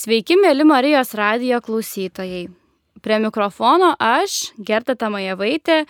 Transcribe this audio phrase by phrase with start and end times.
[0.00, 2.46] Sveiki, mėly Marijos radijo klausytojai.
[3.04, 5.82] Prie mikrofono aš, Gerta Tamajevaitė,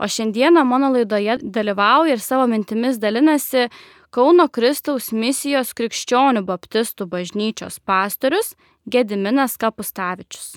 [0.00, 3.66] o šiandieną mano laidoje dalyvauja ir savo mintimis dalinasi
[4.14, 8.54] Kauno Kristaus misijos krikščionių baptistų bažnyčios pastorius
[8.88, 10.54] Gediminas Kapustavičius.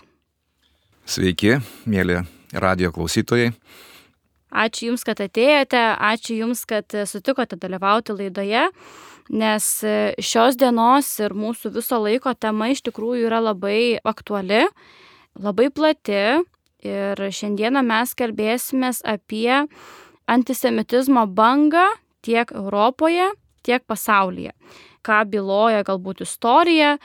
[1.03, 2.21] Sveiki, mėly
[2.55, 3.51] radio klausytojai.
[4.51, 8.69] Ačiū Jums, kad atėjote, ačiū Jums, kad sutikote dalyvauti laidoje,
[9.31, 9.65] nes
[10.19, 14.65] šios dienos ir mūsų viso laiko tema iš tikrųjų yra labai aktuali,
[15.39, 16.41] labai plati
[16.83, 19.63] ir šiandieną mes kalbėsime apie
[20.31, 21.87] antisemitizmo bangą
[22.25, 23.31] tiek Europoje,
[23.63, 24.53] tiek pasaulyje.
[25.01, 26.97] Ką byloja galbūt istorija,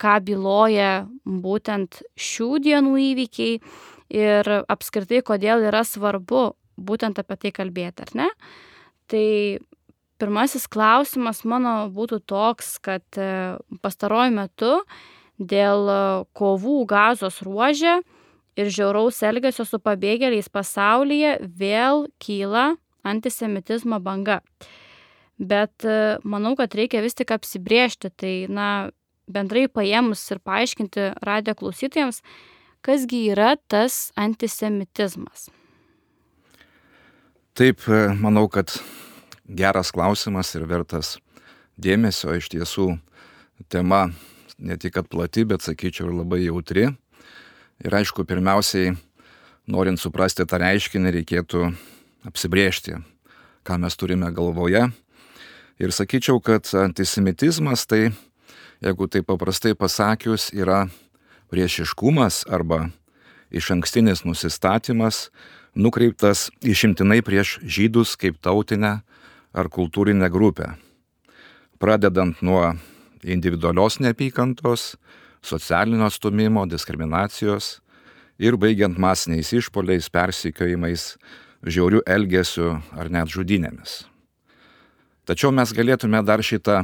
[0.00, 3.58] ką byloja būtent šių dienų įvykiai
[4.12, 8.28] ir apskritai, kodėl yra svarbu būtent apie tai kalbėti, ar ne?
[9.12, 9.26] Tai
[10.22, 14.72] pirmasis klausimas mano būtų toks, kad e, pastaruoju metu
[15.42, 15.90] dėl
[16.38, 17.98] kovų gazos ruožė
[18.58, 24.40] ir žiauraus elgesio su pabėgėliais pasaulyje vėl kyla antisemitizmo banga.
[25.42, 28.92] Bet e, manau, kad reikia vis tik apsibriežti, tai, na,
[29.26, 32.20] bendrai paėmus ir paaiškinti radio klausytojams,
[32.84, 35.48] kasgi yra tas antisemitizmas.
[37.58, 38.76] Taip, e, manau, kad
[39.52, 41.16] geras klausimas ir vertas
[41.76, 42.96] dėmesio iš tiesų
[43.72, 44.08] tema
[44.58, 46.88] ne tik plati, bet sakyčiau ir labai jautri.
[47.82, 48.94] Ir aišku, pirmiausiai,
[49.66, 51.64] norint suprasti tą reiškinį, reikėtų
[52.28, 52.98] apsibriežti,
[53.66, 54.86] ką mes turime galvoje.
[55.82, 58.12] Ir sakyčiau, kad antisemitizmas tai,
[58.84, 60.86] jeigu tai paprastai pasakius, yra
[61.50, 62.86] priešiškumas arba
[63.52, 65.28] iš ankstinis nusistatymas
[65.74, 69.00] nukreiptas išimtinai prieš žydus kaip tautinę
[69.52, 70.72] ar kultūrinę grupę.
[71.78, 72.74] Pradedant nuo
[73.22, 74.96] individualios neapykantos,
[75.42, 77.80] socialinio stumimo, diskriminacijos
[78.38, 81.16] ir baigiant masiniais išpoliais, persikiojimais,
[81.62, 84.02] žiaurių elgesių ar net žudinėmis.
[85.26, 86.82] Tačiau mes galėtume dar šitą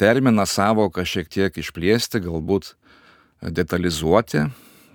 [0.00, 2.72] terminą savoką šiek tiek išplėsti, galbūt
[3.42, 4.46] detalizuoti.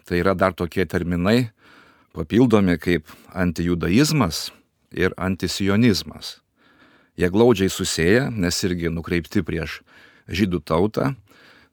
[0.03, 1.53] Tai yra dar tokie terminai,
[2.11, 4.49] papildomi kaip antijudaizmas
[4.91, 6.42] ir antisionizmas.
[7.17, 9.81] Jie glaudžiai susiję, nes irgi nukreipti prieš
[10.25, 11.11] žydų tautą,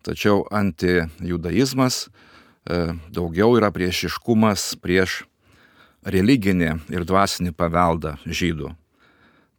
[0.04, 5.22] tačiau antijudaizmas e, daugiau yra priešiškumas prieš
[6.04, 8.74] religinį ir dvasinį paveldą žydų.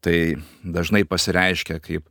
[0.02, 0.18] Tai
[0.62, 2.06] dažnai pasireiškia kaip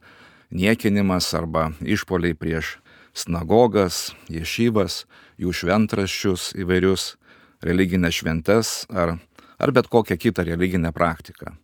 [0.51, 2.77] niekinimas arba išpoliai prieš
[3.15, 5.05] sinagogas, ješyvas,
[5.39, 7.15] jų šventraščius įvairius,
[7.63, 9.19] religinės šventes ar,
[9.59, 11.55] ar bet kokią kitą religinę praktiką.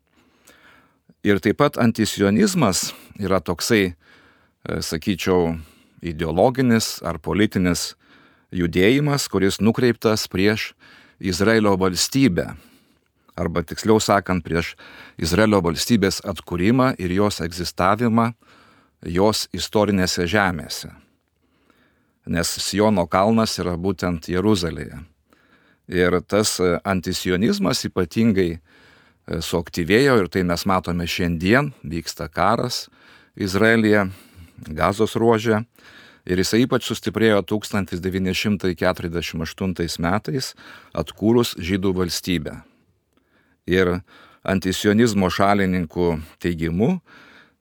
[1.26, 5.56] Ir taip pat antisionizmas yra toksai, e, sakyčiau,
[5.98, 7.96] ideologinis ar politinis
[8.54, 10.74] judėjimas, kuris nukreiptas prieš
[11.18, 12.52] Izraelio valstybę.
[13.36, 14.76] Arba tiksliau sakant, prieš
[15.18, 18.30] Izraelio valstybės atkūrimą ir jos egzistavimą
[19.02, 20.92] jos istorinėse žemėse.
[22.26, 25.02] Nes Siono kalnas yra būtent Jeruzalėje.
[25.86, 28.60] Ir tas e, antisionizmas ypatingai
[29.26, 32.88] suaktyvėjo ir tai mes matome šiandien, vyksta karas
[33.36, 34.10] Izraelyje,
[34.72, 35.64] gazos ruožė.
[36.26, 40.54] Ir jisai ypač sustiprėjo 1948 metais
[40.90, 42.54] atkūrus žydų valstybę.
[43.70, 44.02] Ir
[44.46, 47.00] antisionizmo šalininkų teigimu,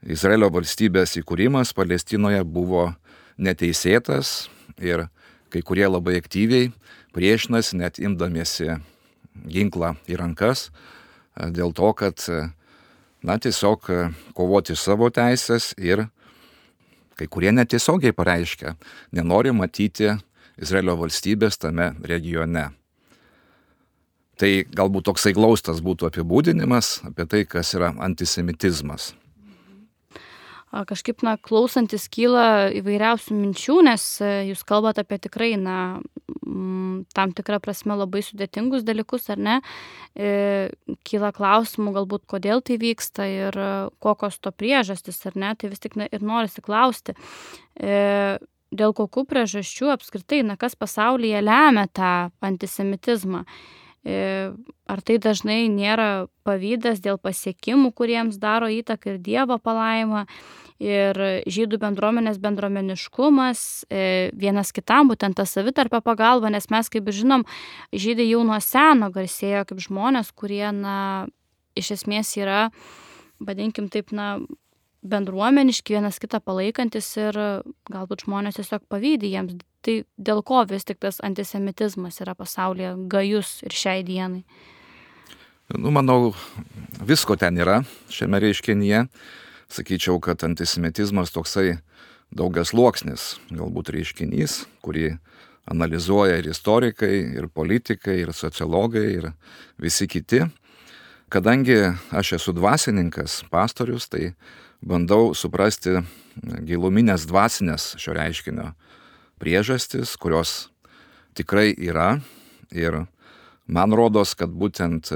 [0.06, 2.94] Izraelio valstybės įkūrimas Palestinoje buvo
[3.38, 4.50] neteisėtas
[4.82, 5.08] ir
[5.53, 6.72] kai kurie labai aktyviai
[7.14, 8.68] priešinasi, net imdamiesi
[9.46, 10.95] ginklą į rankas, e,
[11.35, 12.47] dėl to, kad, e,
[13.25, 14.00] na, tiesiog e,
[14.38, 16.07] kovoti savo teisės ir
[17.16, 18.75] kai kurie netiesiogiai pareiškia,
[19.16, 20.12] nenori matyti
[20.59, 22.69] Izraelio valstybės tame regione.
[24.35, 29.13] Tai galbūt toksai glaustas būtų apibūdinimas apie tai, kas yra antisemitizmas
[30.84, 35.78] kažkaip, na, klausantis kyla įvairiausių minčių, nes e, jūs kalbate apie tikrai, na,
[37.16, 39.59] tam tikrą prasme labai sudėtingus dalykus, ar ne?
[40.16, 40.72] E,
[41.08, 43.70] kyla klausimų galbūt, kodėl tai vyksta ir e,
[44.03, 45.53] kokios to priežastis, ar ne?
[45.55, 47.16] Tai vis tik na, ir norisi klausti.
[48.76, 52.11] Dėl kokių priežasčių apskritai, na, kas pasaulyje lemia tą
[52.44, 53.46] antisemitizmą?
[54.05, 60.26] Ar tai dažnai nėra pavydas dėl pasiekimų, kuriems daro įtaką ir Dievo palaima,
[60.82, 67.46] ir žydų bendruomenės bendruomeniškumas, e, vienas kitam, būtent ta savitarpio pagalba, nes mes, kaip žinom,
[67.94, 71.28] žydai jau nuo seno garsėjo kaip žmonės, kurie, na,
[71.76, 72.70] iš esmės yra,
[73.40, 74.40] vadinkim taip, na,
[75.06, 77.38] bendruomeniški, vienas kitą palaikantis ir
[77.94, 83.60] galbūt žmonės tiesiog pavydį jiems tai dėl ko vis tik tas antisemitizmas yra pasaulyje gajus
[83.68, 84.42] ir šiai dienai?
[85.74, 86.34] Nu, manau,
[87.06, 87.80] visko ten yra
[88.14, 89.06] šiame reiškinyje.
[89.72, 91.79] Sakyčiau, kad antisemitizmas toksai
[92.35, 95.16] daugias luoksnis, galbūt reiškinys, kurį
[95.70, 99.32] analizuoja ir istorikai, ir politikai, ir sociologai, ir
[99.82, 100.44] visi kiti.
[101.34, 101.79] Kadangi
[102.14, 104.35] aš esu dvasininkas, pastorius, tai
[104.85, 105.97] bandau suprasti
[106.67, 108.70] giluminės dvasinės šio reiškinio
[109.41, 110.70] priežastis, kurios
[111.35, 112.20] tikrai yra.
[112.70, 113.06] Ir
[113.66, 115.09] man rodos, kad būtent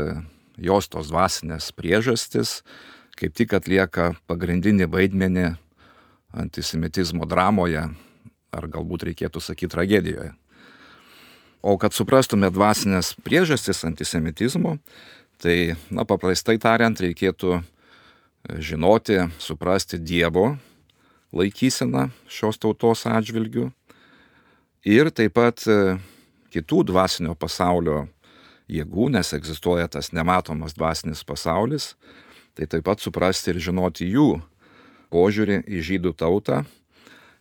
[0.59, 2.59] jos tos dvasinės priežastis
[3.19, 5.47] kaip tik atlieka pagrindinį vaidmenį
[6.39, 7.83] antisemitizmo dramoje,
[8.55, 10.31] ar galbūt reikėtų sakyti tragedijoje.
[11.59, 14.77] O kad suprastume dvasinės priežastis antisemitizmo,
[15.43, 17.63] tai, na, paprastai tariant, reikėtų e,
[18.63, 20.53] žinoti, suprasti Dievo
[21.35, 23.67] laikyseną šios tautos atžvilgių
[24.87, 25.97] ir taip pat e,
[26.55, 28.05] kitų dvasinio pasaulio
[28.71, 31.91] jėgų, nes egzistuoja tas nematomas dvasinis pasaulis,
[32.59, 34.41] tai taip pat suprasti ir žinoti jų
[35.13, 36.65] požiūrį į žydų tautą.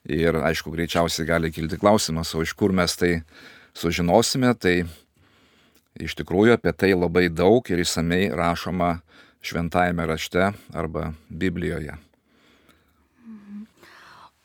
[0.09, 3.19] Ir aišku, greičiausiai gali kilti klausimas, o iš kur mes tai
[3.77, 4.87] sužinosime, tai
[5.99, 9.01] iš tikrųjų apie tai labai daug ir įsamei rašoma
[9.43, 11.99] šventajame rašte arba Biblijoje.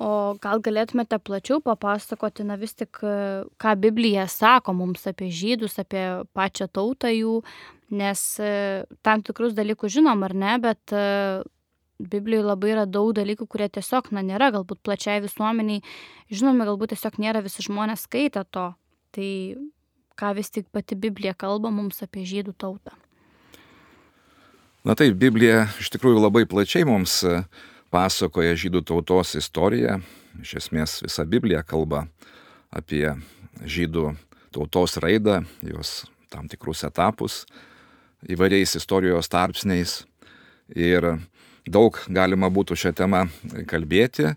[0.03, 6.25] O gal galėtumėte plačiau papasakoti, na vis tik, ką Biblija sako mums apie žydus, apie
[6.35, 7.37] pačią tautą jų,
[7.93, 8.21] nes
[9.05, 10.93] tam tikrus dalykus žinom ar ne, bet
[12.01, 15.83] Biblijoje labai yra daug dalykų, kurie tiesiog, na, nėra galbūt plačiai visuomeniai,
[16.33, 18.71] žinomi, galbūt tiesiog nėra visi žmonės skaitę to.
[19.13, 19.29] Tai
[20.19, 22.95] ką vis tik pati Biblija kalba mums apie žydų tautą.
[24.83, 27.43] Na taip, Biblija iš tikrųjų labai plačiai mums e,
[27.93, 30.01] pasakoja žydų tautos istoriją.
[30.41, 32.07] Iš esmės visa Biblija kalba
[32.73, 33.05] apie
[33.61, 34.09] žydų
[34.53, 36.01] tautos raidą, jos
[36.33, 37.43] tam tikrus etapus
[38.29, 40.03] įvairiais istorijos tarpsniais.
[40.73, 41.15] Ir
[41.63, 43.21] Daug galima būtų šią temą
[43.71, 44.33] kalbėti,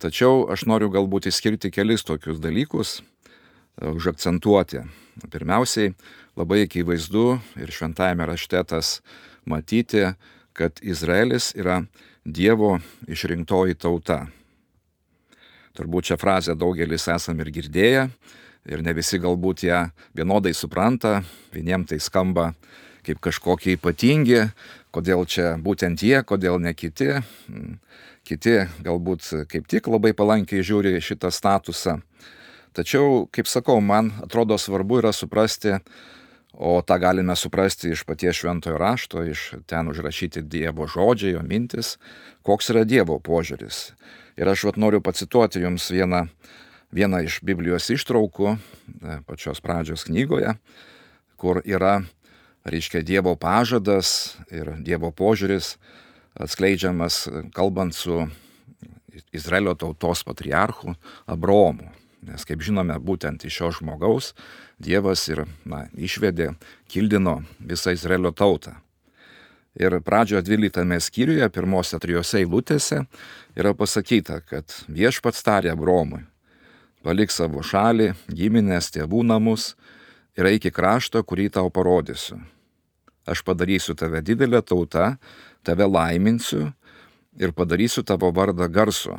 [0.00, 4.86] tačiau aš noriu galbūt įskirti kelis tokius dalykus, e, užakcentuoti.
[5.28, 5.92] Pirmiausiai,
[6.40, 9.02] labai akivaizdu ir šventajame rašte tas
[9.44, 10.14] matyti,
[10.56, 11.84] kad Izraelis yra
[12.24, 12.78] Dievo
[13.08, 14.30] išrinktoji tauta.
[15.76, 18.08] Turbūt šią frazę daugelis esam ir girdėję
[18.72, 21.20] ir ne visi galbūt ją vienodai supranta,
[21.52, 22.54] vieniems tai skamba
[23.06, 24.50] kaip kažkokie ypatingi,
[24.94, 27.20] kodėl čia būtent jie, kodėl ne kiti.
[28.26, 32.00] Kiti galbūt kaip tik labai palankiai žiūri šitą statusą.
[32.76, 35.80] Tačiau, kaip sakau, man atrodo svarbu yra suprasti,
[36.54, 41.96] o tą galime suprasti iš paties šventojo rašto, iš ten užrašyti Dievo žodžiai, jo mintis,
[42.46, 43.90] koks yra Dievo požiūris.
[44.38, 46.26] Ir aš vat noriu pacituoti jums vieną,
[46.94, 48.58] vieną iš Biblijos ištraukų e,
[49.26, 50.54] pačios pradžios knygoje,
[51.40, 52.02] kur yra
[52.64, 55.76] reiškia Dievo pažadas ir Dievo požiūris
[56.40, 58.26] atskleidžiamas kalbant su
[59.32, 60.94] Izraelio tautos patriarchu
[61.26, 61.90] Abromu.
[62.20, 64.34] Nes, kaip žinome, būtent iš šio žmogaus
[64.80, 66.52] Dievas ir na, išvedė,
[66.88, 68.74] kildino visą Izraelio tautą.
[69.80, 73.04] Ir pradžioje 12 skyriuje, pirmose trijose eilutėse
[73.56, 76.24] yra pasakyta, kad viešpats tarė Abromui,
[77.06, 79.74] palik savo šalį, giminės, tėvų namus
[80.36, 82.40] ir eik į kraštą, kurį tau parodysiu.
[83.28, 85.16] Aš padarysiu tave didelę tautą,
[85.62, 86.70] tave laiminsiu
[87.40, 89.18] ir padarysiu tavo vardą garsu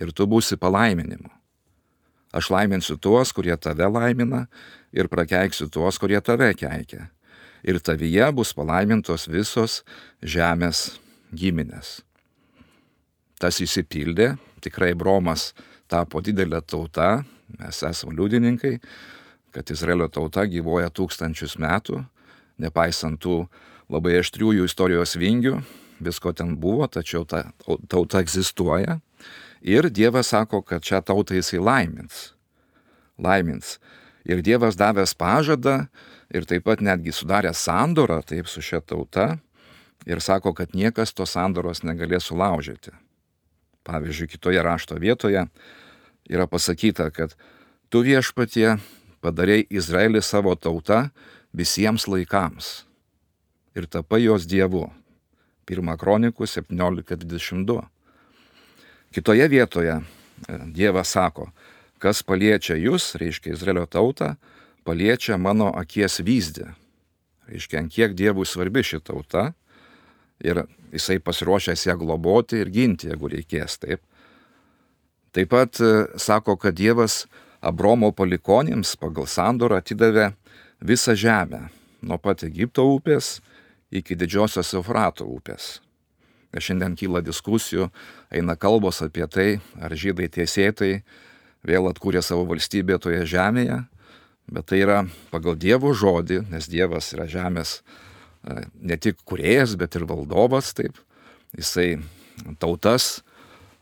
[0.00, 1.30] ir tu būsi palaiminimu.
[2.34, 4.46] Aš laiminsiu tuos, kurie tave laimina
[4.94, 7.10] ir prakeiksiu tuos, kurie tave keikia.
[7.64, 9.82] Ir tavyje bus palaimintos visos
[10.20, 10.98] žemės
[11.32, 12.02] giminės.
[13.38, 15.52] Tas įsipildė, tikrai Bromas
[15.90, 17.22] tapo didelė tauta,
[17.58, 18.78] mes esame liudininkai,
[19.54, 22.02] kad Izraelio tauta gyvoja tūkstančius metų,
[22.60, 23.44] nepaisant tų
[23.92, 25.58] labai aštriųjų istorijos vingių,
[26.04, 27.46] visko ten buvo, tačiau ta
[27.88, 28.98] tauta egzistuoja.
[29.64, 32.34] Ir Dievas sako, kad šią tautą jisai laimins.
[33.18, 33.78] Laimins.
[34.24, 35.86] Ir Dievas davęs pažadą
[36.34, 39.38] ir taip pat netgi sudaręs sandorą taip su šia tauta
[40.06, 42.92] ir sako, kad niekas tos sandoros negalės sulaužyti.
[43.84, 45.46] Pavyzdžiui, kitoje rašto vietoje
[46.28, 47.36] yra pasakyta, kad
[47.92, 48.78] tu viešpatie
[49.24, 51.10] padarėjai Izraelį savo tauta
[51.54, 52.84] visiems laikams
[53.74, 54.88] ir tapai jos dievu.
[55.64, 57.78] 1 kronikų 17.22.
[59.14, 60.02] Kitoje vietoje e,
[60.76, 61.48] Dievas sako,
[62.02, 64.34] kas paliečia jūs, reiškia Izraelio tautą,
[64.84, 66.68] paliečia mano akies vyzdį.
[67.48, 69.52] Reiškia, ant kiek Dievui svarbi ši tauta
[70.44, 74.04] ir jisai pasiruošęs ją globoti ir ginti, jeigu reikės taip.
[75.32, 77.24] Taip pat e, sako, kad Dievas
[77.64, 80.34] Abromo palikonėms pagal sandorą atidavė
[80.84, 81.68] visą žemę,
[82.04, 83.38] nuo pat Egipto upės
[83.94, 85.78] iki didžiosios Eufrato upės.
[86.54, 87.88] Ir šiandien kyla diskusijų,
[88.30, 89.48] eina kalbos apie tai,
[89.80, 91.00] ar žydai tiesėtai
[91.66, 93.80] vėl atkūrė savo valstybę toje žemėje,
[94.52, 95.00] bet tai yra
[95.32, 101.00] pagal Dievo žodį, nes Dievas yra žemės e, ne tik kuriejas, bet ir valdovas, taip.
[101.56, 101.96] Jisai
[102.60, 103.22] tautas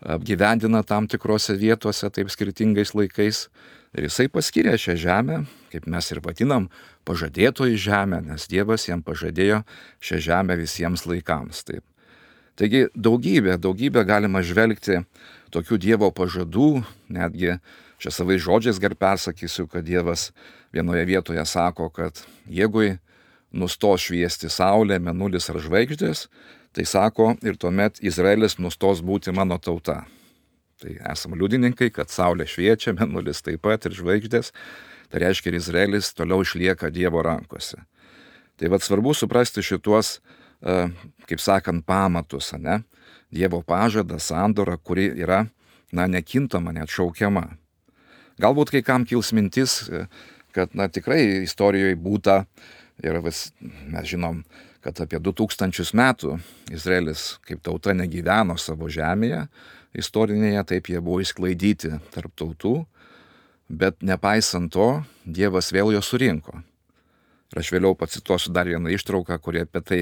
[0.03, 3.47] apgyvendina tam tikrose vietose, taip skirtingais laikais.
[3.93, 6.71] Ir jisai paskiria šią žemę, kaip mes ir vadinam,
[7.05, 9.63] pažadėtojų žemę, nes Dievas jam pažadėjo
[10.01, 11.61] šią žemę visiems laikams.
[11.69, 11.85] Taip.
[12.57, 15.03] Taigi daugybė, daugybė galima žvelgti
[15.53, 16.83] tokių Dievo pažadų,
[17.13, 17.59] netgi
[18.01, 20.31] čia savai žodžiais gar persakysiu, kad Dievas
[20.73, 22.95] vienoje vietoje sako, kad jeigu
[23.53, 26.27] nustos šviesti Saulė, Menulis ar žvaigždės,
[26.73, 30.03] tai sako ir tuomet Izraelis nustos būti mano tauta.
[30.83, 34.51] Tai esame liudininkai, kad Saulė šviečia, Menulis taip pat ir žvaigždės,
[35.13, 37.85] tai reiškia ir Izraelis toliau išlieka Dievo rankose.
[38.59, 40.17] Tai vad svarbu suprasti šituos
[40.63, 40.75] E,
[41.27, 42.83] kaip sakant, pamatus, ne?
[43.33, 45.47] Dievo pažadą, sandorą, kuri yra,
[45.93, 47.49] na, nekintama, net šaukiama.
[48.43, 50.05] Galbūt kai kam kils mintis, e,
[50.55, 52.45] kad, na, tikrai istorijoje būta
[53.03, 54.45] ir vis, mes žinom,
[54.83, 56.39] kad apie 2000 metų
[56.75, 59.47] Izraelis kaip tauta negyveno savo žemėje,
[59.99, 62.75] istorinėje, taip jie buvo įsklaidyti tarp tautų,
[63.73, 64.91] bet nepaisant to,
[65.25, 66.63] Dievas vėl jo surinko.
[67.53, 70.01] Ir aš vėliau pacituosiu dar vieną ištrauką, kurie apie tai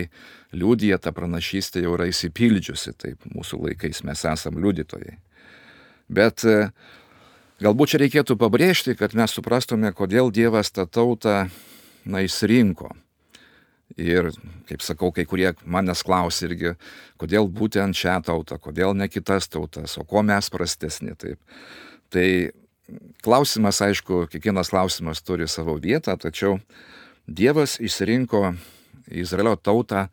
[0.54, 5.16] liūdija, ta pranašystė jau yra įsipildžiusi, taip mūsų laikais mes esam liudytojai.
[6.10, 6.70] Bet e,
[7.62, 11.48] galbūt čia reikėtų pabrėžti, kad mes suprastume, kodėl Dievas tą tautą,
[12.06, 12.94] na, įsirinko.
[13.98, 14.30] Ir,
[14.68, 16.74] kaip sakau, kai kurie manęs klausia irgi,
[17.18, 21.16] kodėl būtent šią tautą, kodėl ne kitas tautas, o ko mes prastesni.
[21.18, 21.40] Taip.
[22.14, 22.26] Tai
[23.24, 26.60] klausimas, aišku, kiekvienas klausimas turi savo vietą, tačiau
[27.30, 28.54] Dievas išsirinko
[29.10, 30.08] Izraelio tautą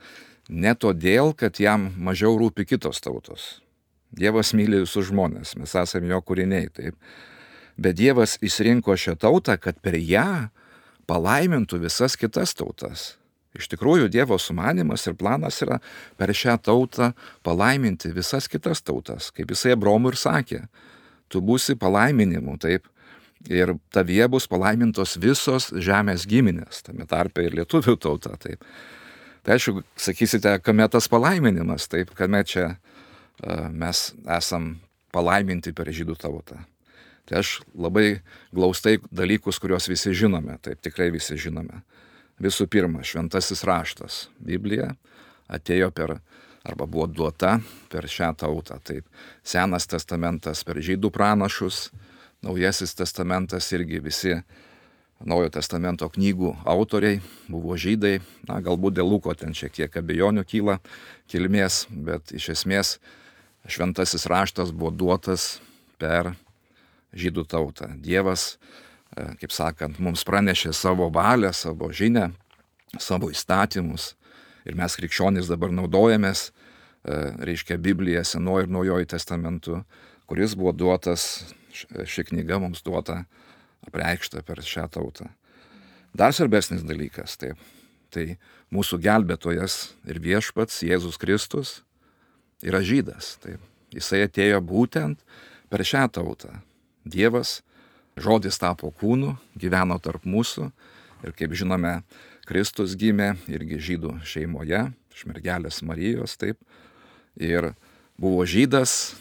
[0.49, 3.47] ne todėl, kad jam mažiau rūpi kitos tautos.
[4.13, 6.95] Dievas myli visus žmonės, mes esame jo kūriniai, taip.
[7.77, 10.49] Bet Dievas išsirinko šią tautą, kad per ją
[11.09, 13.15] palaimintų visas kitas tautas.
[13.57, 15.79] Iš tikrųjų, Dievo sumanimas ir planas yra
[16.17, 17.11] per šią tautą
[17.45, 20.61] palaiminti visas kitas tautas, kaip jisai Abromui ir sakė.
[21.27, 22.85] Tu būsi palaiminimu, taip,
[23.49, 28.35] ir tavyje bus palaimintos visos žemės giminės, tame tarpe ir lietuvių tauta.
[28.41, 28.63] Taip.
[29.43, 34.75] Tai aišku, sakysite, kame tas palaiminimas, taip, kame čia uh, mes esam
[35.15, 36.59] palaiminti per žydų tautą.
[37.27, 38.21] Tai aš labai
[38.55, 41.81] glaustai dalykus, kuriuos visi žinome, taip tikrai visi žinome.
[42.43, 44.91] Visų pirma, šventasis raštas, Biblija,
[45.49, 46.17] atėjo per,
[46.67, 47.57] arba buvo duota
[47.89, 48.77] per šią tautą.
[48.85, 49.07] Taip,
[49.43, 51.87] Senas testamentas per žydų pranašus,
[52.45, 54.35] Naujasis testamentas irgi visi
[55.25, 57.17] Naujojo testamento knygų autoriai
[57.49, 60.75] buvo žydai, na galbūt dėl Luko ten šiek tiek abejonių kyla
[61.31, 62.91] kilmės, bet iš esmės
[63.65, 65.55] šventasis raštas buvo duotas
[65.97, 66.35] per
[67.17, 67.89] žydų tautą.
[67.97, 68.59] Dievas,
[69.15, 72.31] kaip sakant, mums pranešė savo valią, savo žinę,
[72.99, 74.15] savo įstatymus
[74.67, 79.83] ir mes krikščionys dabar naudojamės, e, reiškia Bibliją, Senojo ir Naujojo testamentu,
[80.27, 81.47] kuris buvo duotas
[82.05, 83.23] ši knyga mums duota
[83.87, 85.29] apreikšta per šią tautą.
[86.17, 87.53] Dar svarbesnis dalykas, tai,
[88.13, 88.37] tai
[88.73, 89.77] mūsų gelbėtojas
[90.09, 91.81] ir viešpats Jėzus Kristus
[92.65, 93.35] yra žydas.
[93.43, 93.57] Tai
[93.93, 95.21] jisai atėjo būtent
[95.69, 96.57] per šią tautą.
[97.07, 97.61] Dievas,
[98.17, 100.71] žodis tapo kūnu, gyveno tarp mūsų
[101.25, 102.01] ir kaip žinome,
[102.47, 106.59] Kristus gimė irgi žydų šeimoje, iš mergelės Marijos, taip.
[107.37, 107.73] Ir
[108.17, 109.17] buvo žydas,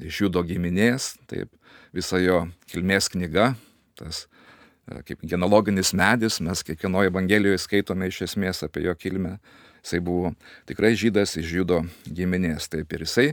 [0.00, 1.52] iš judo giminės, taip
[1.94, 3.52] visa jo kilmės knyga,
[3.98, 9.36] tas e, kaip genealoginis medis, mes kiekvienoje Evangelijoje skaitome iš esmės apie jo kilmę.
[9.80, 10.32] Jisai buvo
[10.68, 13.28] tikrai žydas iš žydo giminės, taip ir jisai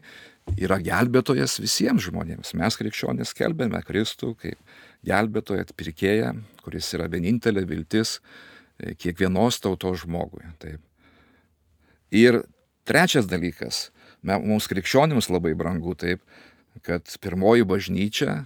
[0.56, 2.54] yra gelbėtojas visiems žmonėms.
[2.56, 10.46] Mes krikščionys kelbėme Kristų kaip gelbėtoją, atpirkėją, kuris yra vienintelė viltis e, kiekvienos tautos žmogui.
[10.62, 10.82] Taip.
[12.14, 12.42] Ir
[12.88, 13.90] trečias dalykas,
[14.24, 16.24] mums krikščionims labai brangu, taip,
[16.86, 18.44] kad pirmoji bažnyčia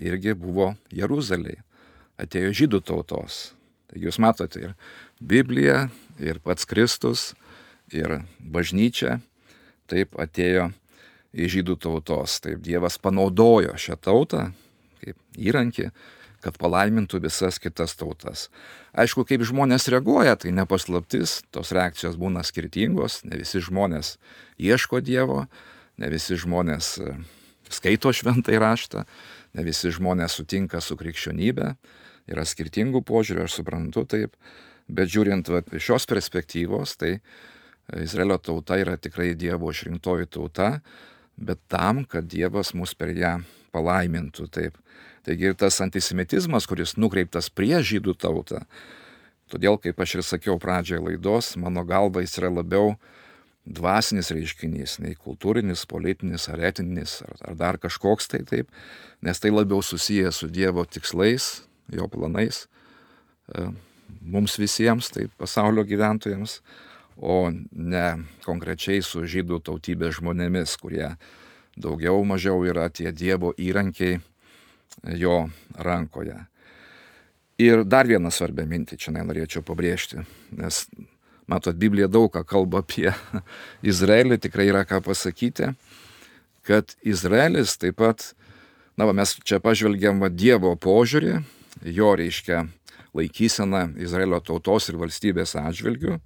[0.00, 1.62] irgi buvo Jeruzalėje,
[2.20, 3.52] atėjo žydų tautos.
[3.86, 4.72] Tai jūs matote ir
[5.20, 5.86] Biblija,
[6.18, 7.34] ir pats Kristus,
[7.92, 9.20] ir bažnyčia
[9.86, 10.70] taip atėjo
[11.36, 12.40] į žydų tautos.
[12.42, 14.48] Taip Dievas panaudojo šią tautą
[15.06, 15.90] kaip įrankį,
[16.44, 18.46] kad palaimintų visas kitas tautas.
[18.96, 24.16] Aišku, kaip žmonės reaguoja, tai nepaslaptis, tos reakcijos būna skirtingos, ne visi žmonės
[24.62, 25.46] ieško Dievo,
[25.98, 26.96] ne visi žmonės
[27.72, 29.04] skaito šventąjį raštą,
[29.56, 31.72] ne visi žmonės sutinka su krikščionybė,
[32.30, 34.36] yra skirtingų požiūrių, aš suprantu taip,
[34.86, 37.16] bet žiūrint va, šios perspektyvos, tai
[38.02, 40.80] Izraelio tauta yra tikrai Dievo išrinktoji tauta,
[41.36, 43.38] bet tam, kad Dievas mus per ją
[43.76, 44.48] palaimintų.
[44.52, 44.80] Taip.
[45.26, 48.62] Taigi ir tas antisemitizmas, kuris nukreiptas prieš žydų tautą,
[49.50, 52.94] todėl, kaip aš ir sakiau pradžioje laidos, mano galva jis yra labiau
[53.66, 58.70] dvasinis reiškinys, nei kultūrinis, politinis ar etinis, ar, ar dar kažkoks tai taip,
[59.26, 62.64] nes tai labiau susijęs su Dievo tikslais, jo planais,
[63.50, 63.66] e,
[64.22, 66.60] mums visiems, tai pasaulio gyventojams,
[67.16, 68.06] o ne
[68.46, 71.16] konkrečiai su žydų tautybės žmonėmis, kurie
[71.76, 74.20] daugiau mažiau yra tie Dievo įrankiai
[75.16, 76.38] jo rankoje.
[77.60, 80.84] Ir dar vieną svarbę mintį čia norėčiau pabrėžti, nes
[81.48, 83.12] matot, Biblija daug ką kalba apie
[83.90, 85.72] Izraelį, tikrai yra ką pasakyti,
[86.66, 88.32] kad Izraelis taip pat,
[88.96, 91.38] na, va, mes čia pažvelgiam va, Dievo požiūrį,
[91.96, 92.66] jo reiškia
[93.16, 96.18] laikysena Izraelio tautos ir valstybės atžvilgių,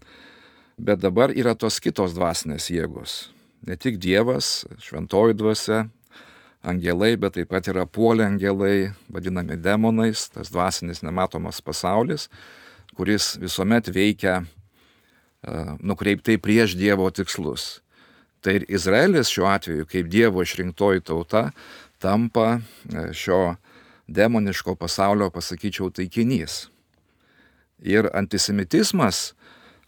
[0.80, 3.20] bet dabar yra tos kitos dvasinės jėgos.
[3.66, 5.84] Ne tik Dievas, šventoji dvasia,
[6.62, 12.28] angelai, bet taip pat yra puolė angelai, vadinami demonais, tas dvasinis nematomas pasaulis,
[12.96, 17.80] kuris visuomet veikia uh, nukreiptai prieš Dievo tikslus.
[18.40, 21.50] Tai ir Izraelis šiuo atveju, kaip Dievo išrinktoji tauta,
[22.00, 22.60] tampa
[23.12, 23.56] šio
[24.08, 26.70] demoniško pasaulio, pasakyčiau, taikinys.
[27.80, 29.34] Ir antisemitizmas,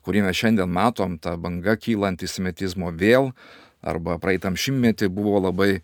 [0.03, 3.31] kurį mes šiandien matom, ta banga kyla antisemitizmo vėl,
[3.83, 5.83] arba praeitam šimtmetį buvo labai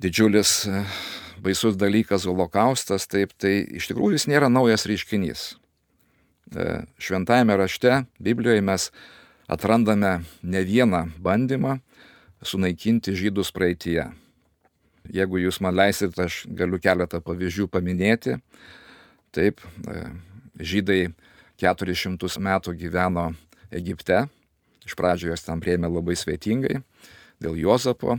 [0.00, 0.84] didžiulis e,
[1.44, 5.44] baisus dalykas holokaustas, taip tai iš tikrųjų jis nėra naujas reiškinys.
[6.56, 6.68] E,
[7.00, 8.88] šventajame rašte, Biblijoje mes
[9.50, 11.78] atrandame ne vieną bandymą
[12.42, 14.08] sunaikinti žydus praeitie.
[15.10, 18.38] Jeigu jūs man leisit, aš galiu keletą pavyzdžių paminėti.
[19.34, 20.08] Taip, e,
[21.60, 23.30] žydai 400 metų gyveno
[23.70, 24.28] Egipte.
[24.86, 26.80] Iš pradžio jos tam prieėmė labai sveitingai
[27.40, 28.18] dėl Jozapo,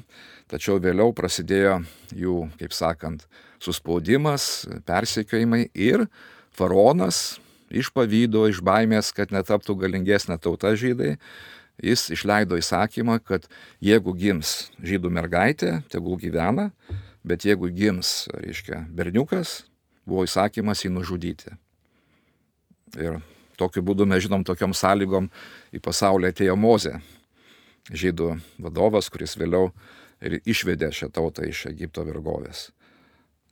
[0.49, 1.81] tačiau vėliau prasidėjo
[2.13, 3.27] jų, kaip sakant,
[3.61, 6.07] suspaudimas, persekiojimai ir
[6.53, 11.19] faraonas iš pavydo, iš baimės, kad netaptų galingesnė tauta žydai,
[11.81, 13.45] jis išleido įsakymą, kad
[13.81, 16.71] jeigu gims žydų mergaitė, tegul gyvena,
[17.23, 19.61] bet jeigu gims, reiškia, berniukas,
[20.05, 21.57] buvo įsakymas jį nužudyti.
[22.99, 23.21] Ir
[23.59, 25.29] tokiu būdu mes žinom, tokiom sąlygom
[25.71, 26.97] į pasaulį atėjo Mozė,
[27.91, 29.71] žydų vadovas, kuris vėliau
[30.21, 32.69] ir išvedė šią tautą iš Egipto vergovės.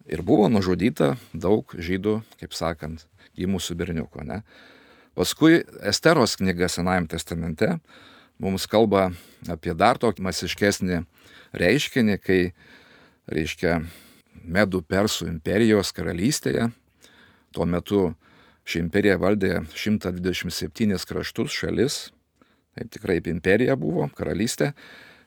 [0.09, 3.05] Ir buvo nužudyta daug žydų, kaip sakant,
[3.37, 4.25] gimusių berniukų.
[4.25, 4.41] Ne?
[5.17, 7.75] Paskui Esteros knyga Senajame testamente
[8.41, 9.09] mums kalba
[9.51, 11.03] apie dar tokį masiškesnį
[11.53, 12.41] reiškinį, kai,
[13.29, 13.81] reiškia,
[14.39, 16.69] Medų Persų imperijos karalystėje,
[17.53, 18.13] tuo metu
[18.69, 21.99] ši imperija valdė 127 kraštus šalis,
[22.77, 24.73] taip tikrai imperija buvo, karalystė.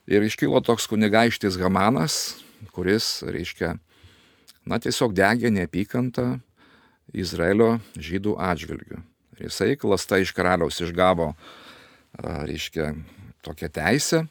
[0.07, 2.39] Ir iškilo toks kunigaištis Hamanas,
[2.75, 3.77] kuris, reiškia,
[4.67, 6.27] na tiesiog degė neapykantą
[7.15, 9.03] Izraelio žydų atžvilgių.
[9.39, 11.33] Ir jisai klasta iš karaliaus išgavo,
[12.23, 12.93] reiškia,
[13.43, 14.23] tokią teisę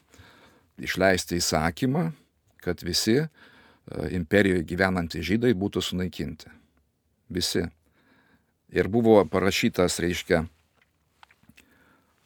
[0.80, 2.08] išleisti įsakymą,
[2.64, 3.18] kad visi
[4.14, 6.52] imperijoje gyvenantys žydai būtų sunaikinti.
[7.32, 7.66] Visi.
[8.72, 10.46] Ir buvo parašytas, reiškia,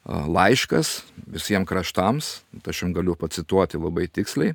[0.07, 2.29] laiškas visiems kraštams,
[2.63, 4.55] tai aš jums galiu pacituoti labai tiksliai.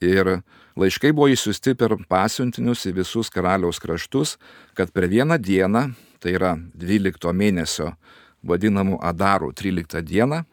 [0.00, 0.40] Ir
[0.80, 4.38] laiškai buvo įsiusti per pasiuntinius į visus karaliaus kraštus,
[4.72, 5.90] kad per vieną dieną,
[6.24, 7.92] tai yra 12 mėnesio
[8.40, 10.46] vadinamų Adarų 13 dieną,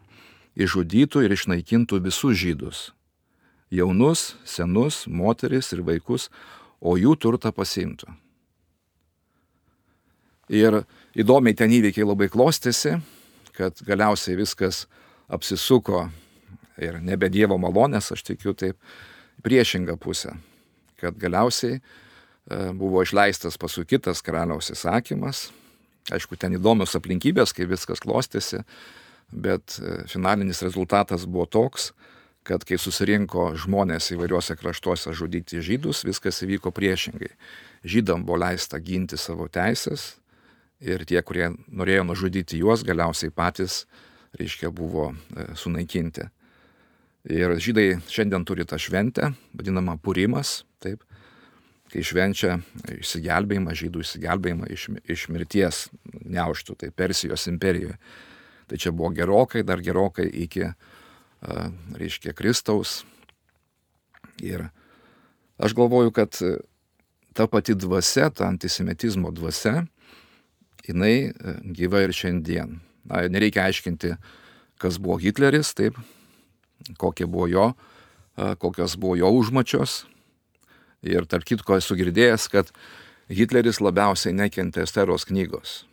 [0.59, 2.91] išžudytų ir išnaikintų visus žydus.
[3.71, 6.27] Jaunus, senus, moteris ir vaikus,
[6.79, 8.11] o jų turtą pasimtų.
[10.47, 10.81] Ir
[11.17, 12.95] įdomiai ten įvykiai labai klostėsi,
[13.57, 14.85] kad galiausiai viskas
[15.27, 16.05] apsisuko
[16.79, 18.77] ir nebe Dievo malonės, aš tikiu taip,
[19.43, 20.33] priešingą pusę,
[21.01, 21.81] kad galiausiai e,
[22.73, 25.49] buvo išleistas paskui kitas karaliaus įsakymas.
[26.13, 28.63] Aišku, ten įdomios aplinkybės, kai viskas klostėsi,
[29.31, 31.91] bet e, finalinis rezultatas buvo toks,
[32.47, 37.33] kad kai susirinko žmonės įvairiuose kraštuose žudyti žydus, viskas įvyko priešingai.
[37.83, 40.13] Žydam buvo leista ginti savo teisės,
[40.83, 43.85] ir tie, kurie norėjo nužudyti juos, galiausiai patys,
[44.37, 46.27] reiškia, buvo e, sunaikinti.
[47.33, 51.03] Ir žydai šiandien turi tą šventę, vadinamą purimas, taip,
[51.91, 52.59] kai švenčia
[52.99, 55.83] išsigelbėjimą, žydų išsigelbėjimą iš, iš mirties
[56.23, 57.97] neuštų, tai Persijos imperijoje.
[58.67, 63.01] Tai čia buvo gerokai, dar gerokai iki, e, reiškia, Kristaus.
[64.43, 64.67] Ir
[65.57, 66.37] Aš galvoju, kad
[67.33, 69.85] ta pati dvasia, ta antisemitizmo dvasia,
[70.91, 71.31] jinai
[71.75, 72.77] gyva ir šiandien.
[73.07, 74.15] Na, nereikia aiškinti,
[74.81, 75.97] kas buvo Hitleris, taip,
[76.99, 77.67] kokie buvo jo,
[78.61, 80.05] kokios buvo jo užmačios.
[81.05, 82.71] Ir tarp kitko esu girdėjęs, kad
[83.31, 85.83] Hitleris labiausiai nekentė Esteros knygos.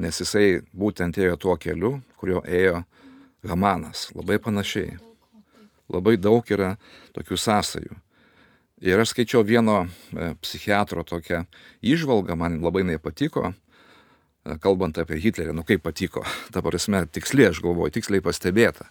[0.00, 2.82] Nes jisai būtent ėjo tuo keliu, kurio ėjo
[3.46, 4.08] Hamanas.
[4.16, 4.96] Labai panašiai.
[5.92, 6.74] Labai daug yra
[7.14, 8.03] tokių sąsajų.
[8.82, 11.44] Ir aš skaičiau vieno e, psichiatro tokią
[11.82, 17.62] išvalgą, man labai nepatiko, e, kalbant apie Hitlerį, nu kaip patiko, ta prasme, tiksliai, aš
[17.62, 18.88] galvoju, tiksliai pastebėta,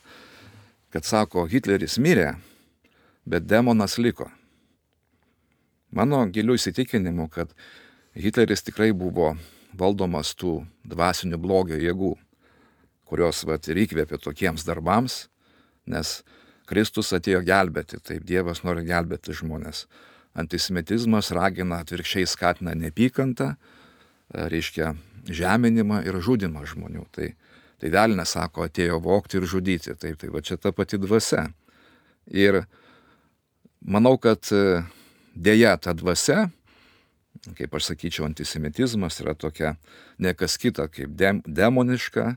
[0.96, 2.38] kad sako, Hitleris mirė,
[3.28, 4.30] bet demonas liko.
[5.94, 7.52] Mano giliu įsitikinimu, kad
[8.18, 9.34] Hitleris tikrai buvo
[9.78, 12.16] valdomas tų dvasinių blogio jėgų,
[13.10, 15.28] kurios vat, ir įkvėpė tokiems darbams,
[15.86, 16.22] nes
[16.70, 19.86] Kristus atėjo gelbėti, taip Dievas nori gelbėti žmonės.
[20.40, 23.54] Antisemitizmas ragina atvirkščiai skatina neapykantą,
[24.34, 24.94] reiškia
[25.30, 27.06] žeminimą ir žudimą žmonių.
[27.14, 27.30] Tai,
[27.82, 29.94] tai velnės sako, atėjo vokti ir žudyti.
[30.00, 31.46] Taip, tai va čia ta pati dvasia.
[32.32, 32.64] Ir
[33.84, 34.48] manau, kad
[35.34, 36.52] Deja, ta dvasia,
[37.58, 39.76] kaip aš sakyčiau, antisemitizmas yra tokia
[40.22, 42.36] ne kas kita kaip dem, demoniška,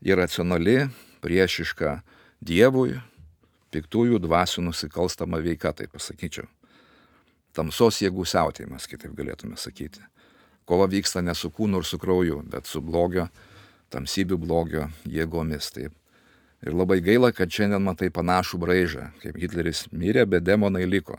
[0.00, 0.88] iracionali,
[1.20, 1.98] priešiška
[2.40, 2.96] Dievui,
[3.74, 6.46] piktųjų dvasių nusikalstama veika, taip pasakyčiau.
[7.56, 10.02] Tamsos jėgų siautėjimas, kitaip galėtume sakyti.
[10.68, 13.28] Kova vyksta ne su kūnu ir su krauju, bet su blogio,
[13.90, 15.72] tamsybių blogio jėgomis.
[15.74, 15.96] Taip.
[16.66, 21.18] Ir labai gaila, kad šiandien matai panašų braižą, kaip Hitleris mirė, bet demonai liko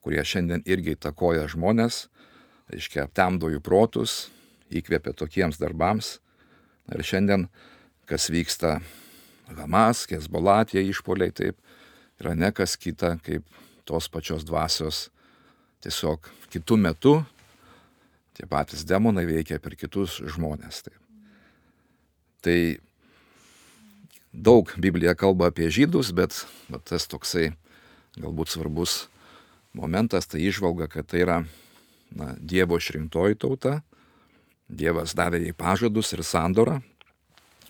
[0.00, 2.06] kurie šiandien irgi įtakoja žmonės,
[2.72, 4.28] reiškia, aptemdo jų protus,
[4.72, 6.18] įkvėpia tokiems darbams.
[6.90, 7.46] Ir šiandien,
[8.08, 8.78] kas vyksta
[9.58, 11.58] Hamas, Hezbollah, tie išpoliai, taip,
[12.20, 13.46] yra ne kas kita, kaip
[13.88, 15.08] tos pačios dvasios
[15.82, 17.14] tiesiog kitų metų
[18.40, 20.84] tie patys demonai veikia per kitus žmonės.
[20.86, 20.96] Taip.
[22.40, 22.58] Tai
[24.32, 27.50] daug Biblija kalba apie žydus, bet, bet tas toksai
[28.16, 29.10] galbūt svarbus
[29.76, 31.38] momentas, tai išvalga, kad tai yra
[32.16, 33.80] na, Dievo išrinktoji tauta,
[34.70, 36.78] Dievas davė jai pažadus ir sandorą,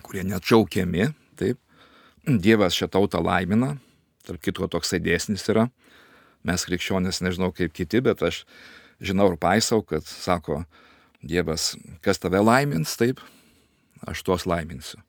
[0.04, 1.08] kurie neatšaukiami.
[2.38, 3.74] Dievas šią tautą laimina,
[4.26, 5.68] tarp kitko toksai dėsnis yra.
[6.46, 8.44] Mes krikščionės nežinau kaip kiti, bet aš
[9.02, 10.62] žinau ir paisau, kad sako
[11.20, 13.18] Dievas, kas tave laimins, taip,
[14.08, 15.02] aš tuos laiminsiu.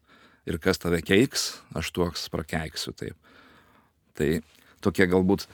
[0.49, 3.15] Ir kas tave keiks, aš tuos prakeiksiu, taip.
[4.17, 4.34] Tai
[4.84, 5.45] tokie galbūt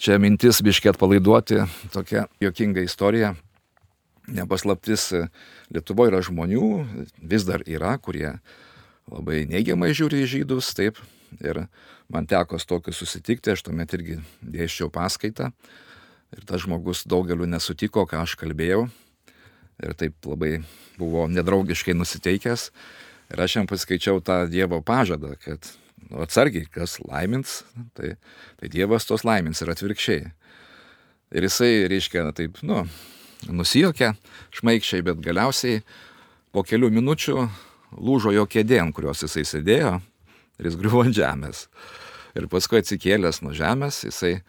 [0.00, 1.58] Čia mintis biškėt palaiduoti,
[1.92, 3.34] tokia jokinga istorija.
[4.32, 5.10] Nepaslaptis,
[5.68, 6.68] Lietuvoje yra žmonių,
[7.20, 8.30] vis dar yra, kurie
[9.10, 11.00] labai neigiamai žiūri į žydus, taip.
[11.42, 11.64] Ir
[12.10, 15.50] man teko su tokiu susitikti, aš tuomet irgi dėščiau paskaitą.
[16.34, 18.86] Ir tas žmogus daugeliu nesutiko, ką aš kalbėjau.
[19.80, 20.58] Ir taip labai
[20.98, 22.70] buvo nedraugiškai nusiteikęs.
[23.30, 25.70] Ir aš jam paskaičiau tą Dievo pažadą, kad
[26.08, 27.60] nu, atsargiai, kas laimins,
[27.94, 28.16] tai,
[28.58, 30.28] tai Dievas tos laimins ir atvirkščiai.
[31.30, 32.82] Ir jisai, reiškia, taip, nu,
[33.46, 34.16] nusijokia
[34.58, 35.84] šmaikščiai, bet galiausiai
[36.50, 37.46] po kelių minučių
[37.96, 39.94] lūžo jo kėdėn, kurios jisai sėdėjo
[40.60, 41.66] ir jis griuvo ant žemės.
[42.38, 44.40] Ir paskui atsikėlęs nuo žemės, jisai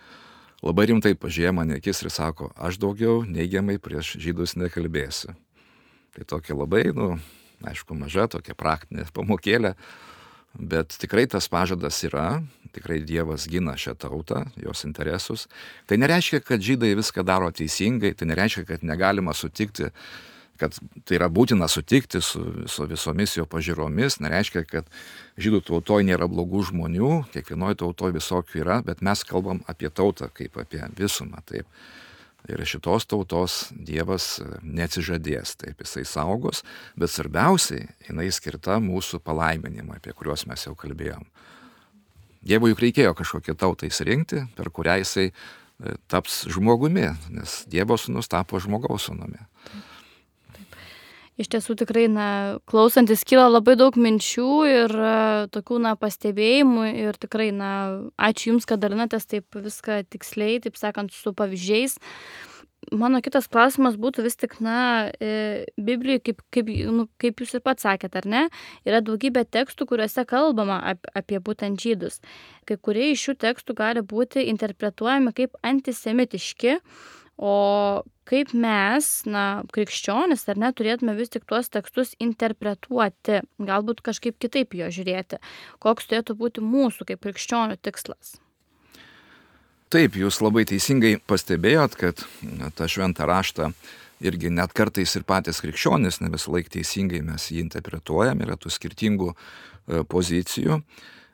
[0.61, 5.33] labai rimtai pažiūrėjo mane akis ir sako, aš daugiau neigiamai prieš žydus nekalbėsiu.
[6.11, 7.15] Tai tokia labai, nu,
[7.65, 9.75] aišku, maža, tokia praktinė pamokėlė,
[10.53, 12.41] Bet tikrai tas pažadas yra,
[12.75, 15.47] tikrai Dievas gina šią tautą, jos interesus.
[15.87, 19.91] Tai nereiškia, kad žydai viską daro teisingai, tai nereiškia, kad negalima sutikti,
[20.61, 24.91] kad tai yra būtina sutikti su, su visomis jo pažiūromis, nereiškia, kad
[25.41, 30.59] žydų tautoje nėra blogų žmonių, kiekvienoje tautoje visokių yra, bet mes kalbam apie tautą kaip
[30.61, 31.41] apie visumą.
[31.49, 31.65] Taip.
[32.49, 36.63] Ir šitos tautos Dievas neatsižadės, taip jisai saugos,
[36.97, 41.21] bet svarbiausiai jinai skirta mūsų palaiminimui, apie kuriuos mes jau kalbėjom.
[42.41, 45.33] Dievui juk reikėjo kažkokią tautą įsirinkti, per kurią jisai e,
[46.09, 49.45] taps žmogumi, nes Dievo sūnus tapo žmogaus sūnumi.
[51.41, 52.27] Iš tiesų tikrai, na,
[52.69, 55.13] klausantis kyla labai daug minčių ir e,
[55.55, 57.71] tokių, na, pastebėjimų ir tikrai, na,
[58.21, 61.97] ačiū Jums, kad dalinatės taip viską tiksliai, taip sakant, su pavyzdžiais.
[62.97, 67.63] Mano kitas klausimas būtų vis tik, na, e, Biblijoje, kaip, kaip, nu, kaip Jūs ir
[67.65, 68.43] pats sakėte, ar ne,
[68.85, 72.19] yra daugybė tekstų, kuriuose kalbama ap, apie būtent žydus.
[72.69, 76.77] Kai kurie iš šių tekstų gali būti interpretuojami kaip antisemitiški
[77.41, 84.37] O kaip mes, na, krikščionis, ar ne, turėtume vis tik tuos tekstus interpretuoti, galbūt kažkaip
[84.37, 85.41] kitaip jo žiūrėti,
[85.81, 88.37] koks turėtų būti mūsų kaip krikščionių tikslas.
[89.91, 92.21] Taip, jūs labai teisingai pastebėjot, kad
[92.77, 93.71] tą šventą raštą
[94.23, 98.71] irgi net kartais ir patys krikščionis, ne visą laiką teisingai mes jį interpretuojam, yra tų
[98.71, 100.77] skirtingų e, pozicijų.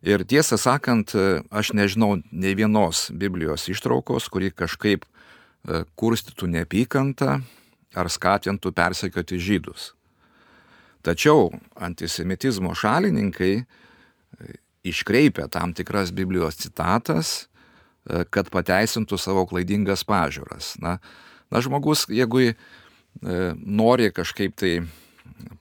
[0.07, 5.05] Ir tiesą sakant, e, aš nežinau nei vienos Biblijos ištraukos, kuri kažkaip
[5.99, 7.39] kurstytų neapykantą
[7.97, 9.91] ar skatintų persekioti žydus.
[11.05, 13.53] Tačiau antisemitizmo šalininkai
[14.87, 17.47] iškreipia tam tikras Biblijos citatas
[18.07, 20.75] E, kad pateisintų savo klaidingas pažiūras.
[20.83, 20.97] Na,
[21.51, 22.53] na žmogus, jeigu e,
[23.57, 24.73] nori kažkaip tai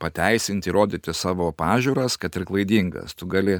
[0.00, 3.58] pateisinti, rodyti savo pažiūras, kad ir klaidingas, tu gali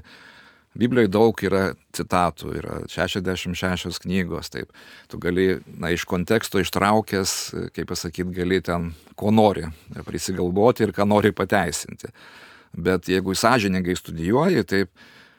[0.77, 1.63] Biblijoje daug yra
[1.97, 4.73] citatų, yra 66 knygos, taip.
[5.11, 5.49] Tu gali,
[5.81, 7.37] na, iš konteksto ištraukęs,
[7.77, 9.67] kaip pasakyti, gali ten, ko nori
[10.07, 12.13] prisigalvoti ir ką nori pateisinti.
[12.77, 14.93] Bet jeigu sąžiningai studijuoji, taip,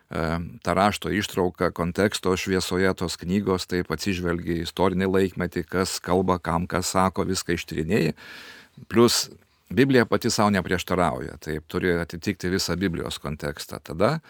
[0.08, 6.38] E, tą rašto ištrauką konteksto šviesoje tos knygos, taip atsižvelgia į istorinį laikmetį, kas kalba,
[6.40, 8.14] kam kas sako, viską ištyrinėjai.
[8.88, 9.26] Plus
[9.68, 13.82] Biblija pati savo neprieštarauja, taip turi atitikti visą Biblijos kontekstą.
[13.84, 14.22] Tada,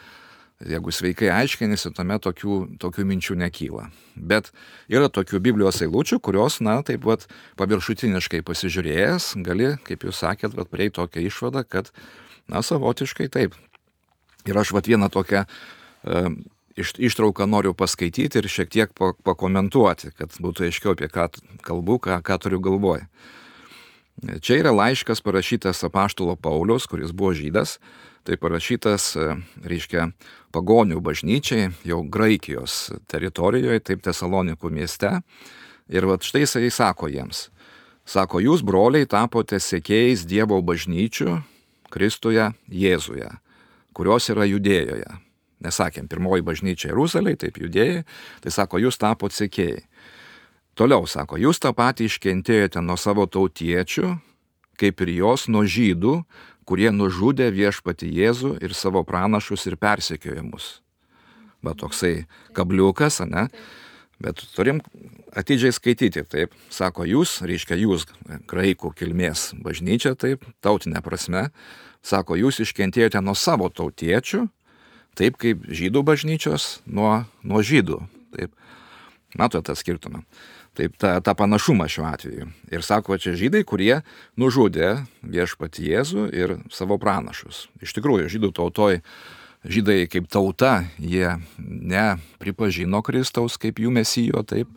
[0.65, 3.89] jeigu sveikai aiškinisi, tuomet tokių, tokių minčių nekyla.
[4.15, 4.49] Bet
[4.89, 7.27] yra tokių Biblijos eilučių, kurios, na, taip pat
[7.61, 11.93] paviršutiniškai pasižiūrėjęs, gali, kaip jūs sakėt, prieiti tokią išvadą, kad,
[12.49, 13.57] na, savotiškai taip,
[14.47, 16.21] Ir aš vat vieną tokią e,
[16.79, 18.93] iš, ištrauką noriu paskaityti ir šiek tiek
[19.27, 21.27] pakomentuoti, kad būtų aiškiau apie ką
[21.67, 23.07] kalbu, ką, ką turiu galvoje.
[24.17, 27.77] Čia yra laiškas parašytas apaštulo Paulius, kuris buvo žydas,
[28.25, 30.09] tai parašytas, e, reiškia,
[30.51, 35.19] pagonių bažnyčiai, jau Graikijos teritorijoje, taip Tesalonikų mieste.
[35.87, 37.47] Ir va štai jisai sako jiems,
[38.03, 41.37] sako, jūs broliai tapote sėkėjais Dievo bažnyčių
[41.93, 43.29] Kristuje Jėzuje
[43.97, 45.09] kurios yra judėjoje.
[45.65, 48.03] Nesakėm, pirmoji bažnyčia Jeruzalėje, taip judėjai,
[48.43, 49.81] tai sako, jūs tapote sekėjai.
[50.77, 54.11] Toliau sako, jūs tą patį iškentėjote nuo savo tautiečių,
[54.77, 56.19] kaip ir jos nuo žydų,
[56.69, 60.69] kurie nužudė viešpati Jėzų ir savo pranašus ir persekiojo mus.
[61.65, 63.47] Va toksai kabliukas, ne?
[64.21, 64.79] Bet turim
[65.37, 68.05] atidžiai skaityti, taip, sako jūs, reiškia jūs,
[68.49, 71.47] graikų kilmės bažnyčia, taip, tautinė prasme,
[72.07, 74.45] Sako, jūs iškentėjote nuo savo tautiečių,
[75.17, 77.99] taip kaip žydų bažnyčios nuo, nuo žydų.
[78.37, 78.53] Taip.
[79.37, 80.21] Matote tą skirtumą.
[80.77, 82.51] Taip, tą, tą panašumą šiuo atveju.
[82.69, 84.03] Ir sako, čia žydai, kurie
[84.37, 87.65] nužudė viešpati Jėzų ir savo pranašus.
[87.81, 88.99] Iš tikrųjų, žydų tautoj,
[89.65, 94.69] žydai kaip tauta, jie nepripažino Kristaus kaip jų mesijo, taip.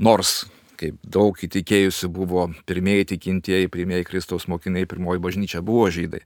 [0.00, 0.46] Nors
[0.78, 6.22] kaip daug įtikėjusių buvo pirmieji tikintieji, pirmieji Kristaus mokiniai, pirmoji bažnyčia buvo žydai.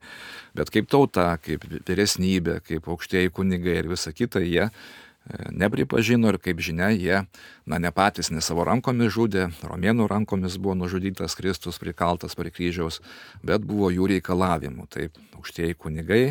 [0.55, 4.69] Bet kaip tauta, kaip vyresnybė, kaip aukštieji kunigai ir visa kita, jie
[5.55, 7.23] nepripažino ir kaip žinia, jie,
[7.67, 13.01] na ne patys, ne savo rankomis žudė, romėnų rankomis buvo nužudytas Kristus prikaltas prie kryžiaus,
[13.47, 14.89] bet buvo jų reikalavimų.
[14.93, 16.23] Taip, aukštieji kunigai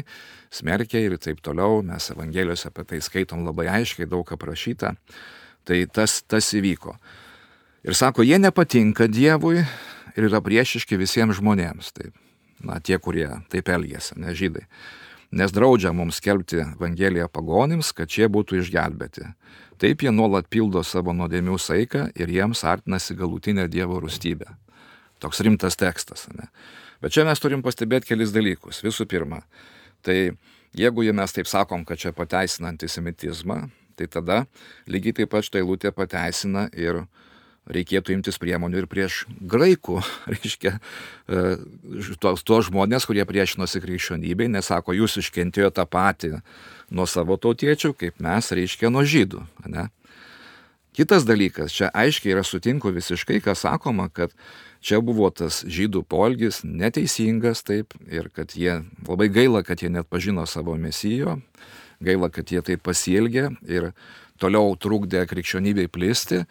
[0.51, 4.95] smerkė ir taip toliau, mes Evangelijose apie tai skaitom labai aiškiai, daug aprašyta.
[5.67, 6.95] Tai tas, tas įvyko.
[7.87, 11.93] Ir sako, jie nepatinka Dievui ir yra priešiški visiems žmonėms.
[11.95, 12.17] Taip.
[12.61, 14.67] Na, tie, kurie taip elgėsi, ne žydai.
[15.31, 19.29] Nes draudžia mums skelbti Evangeliją pagonims, kad šie būtų išgelbėti.
[19.79, 24.49] Taip jie nuolat pildo savo nuodėmių saiką ir jiems artinasi galutinė Dievo rūstybė.
[25.23, 26.27] Toks rimtas tekstas.
[26.35, 26.49] Ne?
[27.01, 28.81] Bet čia mes turim pastebėti kelis dalykus.
[28.83, 29.39] Visų pirma,
[30.03, 30.33] tai
[30.77, 33.63] jeigu mes taip sakom, kad čia pateisina antisemitizmą,
[33.95, 34.43] tai tada
[34.85, 37.05] lygiai taip pat štai lūtė pateisina ir
[37.69, 39.99] reikėtų imtis priemonių ir prieš graikų,
[40.33, 40.77] reiškia,
[41.29, 41.45] e,
[42.21, 46.37] tuos, tuos žmonės, kurie priešinosi krikščionybei, nesako, jūs iškentėjo tą patį
[46.91, 49.45] nuo savo tautiečių, kaip mes, reiškia, nuo žydų.
[49.71, 49.89] Ne?
[50.91, 54.33] Kitas dalykas, čia aiškiai yra sutinku visiškai, kas sakoma, kad
[54.83, 60.09] čia buvo tas žydų polgis neteisingas taip ir kad jie labai gaila, kad jie net
[60.11, 61.37] pažino savo mesijo,
[62.03, 63.93] gaila, kad jie taip pasielgė ir
[64.41, 66.43] toliau trukdė krikščionybei plisti,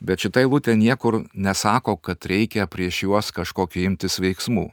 [0.00, 4.68] bet šitą eilutę niekur nesako, kad reikia prieš juos kažkokį imtis veiksmų.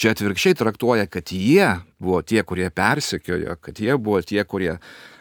[0.00, 1.66] Čia atvirkščiai traktuoja, kad jie
[2.00, 4.78] buvo tie, kurie persekiojo, kad jie buvo tie, kurie,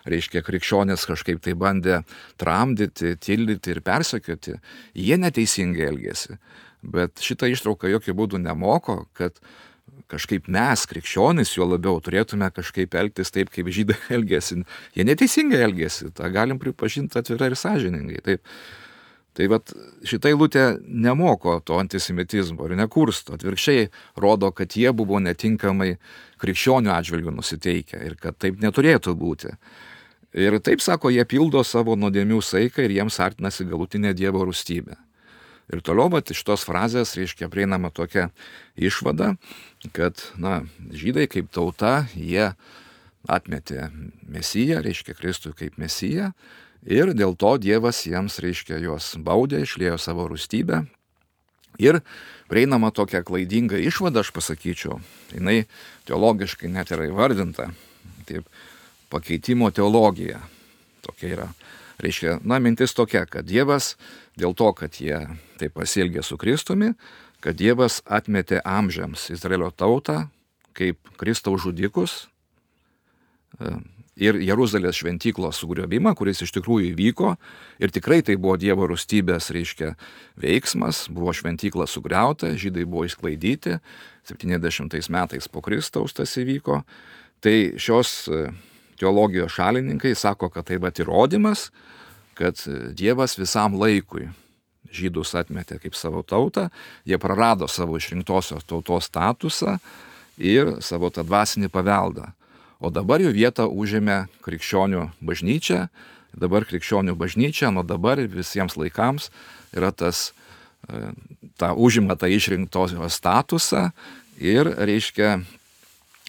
[0.07, 2.03] reiškia, krikščionės kažkaip tai bandė
[2.39, 4.55] tramdyti, tildyti ir persekioti.
[4.95, 6.37] Jie neteisingai elgėsi.
[6.79, 9.41] Bet šitą ištrauką jokių būdų nemoko, kad
[10.09, 14.61] kažkaip mes, krikščionys, juo labiau turėtume kažkaip elgtis taip, kaip žydai elgėsi.
[14.95, 18.23] Jie neteisingai elgėsi, tą galim pripažinti atvirai ir sąžiningai.
[18.25, 18.55] Taip.
[19.37, 19.71] Tai vad
[20.09, 23.85] šitą eilutę nemoko to antisemitizmo ir nekursto, atvirkščiai
[24.19, 25.93] rodo, kad jie buvo netinkamai
[26.41, 29.53] krikščionių atžvilgių nusiteikę ir kad taip neturėtų būti.
[30.37, 34.97] Ir taip sako, jie pildo savo nuodėmių saiką ir jiems artinasi galutinė Dievo rūstybė.
[35.69, 38.29] Ir toliau, bet iš tos frazės, reiškia, prieinama tokia
[38.77, 39.35] išvada,
[39.93, 42.51] kad, na, žydai kaip tauta, jie
[43.29, 43.89] atmetė
[44.25, 46.31] Mesiją, reiškia Kristų kaip Mesiją,
[46.85, 50.83] ir dėl to Dievas jiems, reiškia, juos baudė, išlėjo savo rūstybę.
[51.79, 52.01] Ir
[52.51, 54.99] prieinama tokia klaidinga išvada, aš pasakyčiau,
[55.31, 55.63] jinai
[56.09, 57.69] teologiškai net yra įvardinta,
[58.27, 58.47] taip,
[59.13, 60.41] pakeitimo teologija.
[61.05, 61.47] Tokia yra.
[61.99, 63.93] Reiškia, na, mintis tokia, kad Dievas
[64.39, 65.25] dėl to, kad jie
[65.59, 66.93] taip pasielgė su Kristumi,
[67.43, 70.27] kad Dievas atmetė amžiams Izraelio tautą
[70.79, 72.27] kaip Kristaus žudikus
[74.19, 77.33] ir Jeruzalės šventyklos sugriovimą, kuris iš tikrųjų įvyko
[77.79, 79.93] ir tikrai tai buvo Dievo rūstybės, reiškia,
[80.39, 83.79] veiksmas, buvo šventykla sugriauta, žydai buvo išsklaidyti,
[84.29, 86.83] 70 metais po Kristaus tas įvyko.
[87.39, 88.49] Tai šios e,
[88.99, 91.69] teologijos šalininkai sako, kad tai va įrodymas,
[92.35, 92.59] kad
[92.95, 94.27] Dievas visam laikui
[94.93, 96.67] žydus atmetė kaip savo tautą,
[97.07, 99.77] jie prarado savo išrinktosios tautos statusą
[100.37, 102.29] ir savo tą dvasinį paveldą.
[102.79, 105.89] O dabar jų vietą užėmė krikščionių bažnyčia,
[106.31, 109.27] dabar krikščionių bažnyčia nuo dabar visiems laikams
[109.75, 110.31] yra tas,
[110.87, 111.11] e,
[111.59, 113.89] ta užima tą išrinktosios statusą
[114.39, 115.41] ir, reiškia,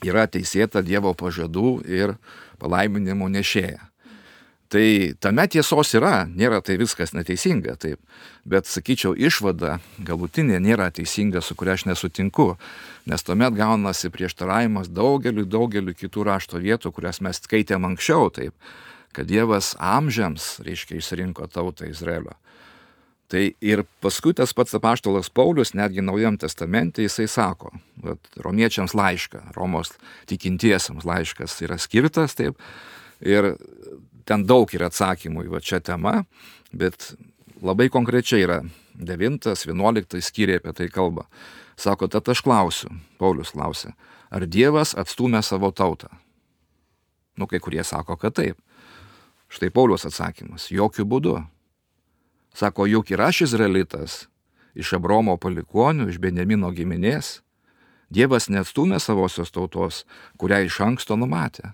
[0.02, 2.16] yra teisėta Dievo pažadų ir
[2.58, 3.89] palaiminimo nešėja.
[4.70, 4.82] Tai
[5.18, 7.98] tame tiesos yra, nėra tai viskas neteisinga, taip.
[8.46, 12.52] Bet, sakyčiau, išvada galutinė nėra teisinga, su kuria aš nesutinku,
[13.10, 18.54] nes tuomet gaunasi prieštaravimas daugeliu, daugeliu kitų rašto vietų, kurias mes skaitėm anksčiau, taip,
[19.10, 22.36] kad Dievas amžiams, reiškia, išsirinko tautą Izraelio.
[23.30, 27.74] Tai ir paskui tas pats apaštalas Paulius, netgi Naujam testamente, jisai sako,
[28.06, 29.90] kad romiečiams laišką, Romos
[30.30, 32.58] tikintiesiems laiškas yra skirtas, taip,
[33.18, 33.56] ir
[34.30, 36.22] ten daug yra atsakymų į čia temą,
[36.70, 37.14] bet
[37.58, 38.60] labai konkrečiai yra
[38.94, 41.26] 9-11 skyriai apie tai kalba.
[41.80, 43.96] Sako, tad aš klausiu, Paulius klausia,
[44.30, 46.12] ar Dievas atstumė savo tautą?
[47.40, 48.60] Nu, kai kurie sako, kad taip.
[49.50, 51.36] Štai Paulius atsakymas, jokių būdų.
[52.54, 54.28] Sako, juk ir aš izraelitas,
[54.78, 57.40] iš Abromo palikonių, iš Benjamino giminės.
[58.10, 60.04] Dievas neatstumė savosios tautos,
[60.38, 61.72] kurią iš anksto numatė.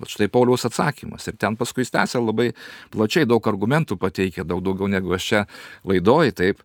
[0.00, 1.28] Bet štai Pauliaus atsakymas.
[1.30, 2.50] Ir ten paskui tęsia labai
[2.94, 5.44] plačiai daug argumentų pateikia, daug daugiau negu aš čia
[5.86, 6.34] laidoju.
[6.40, 6.64] Taip.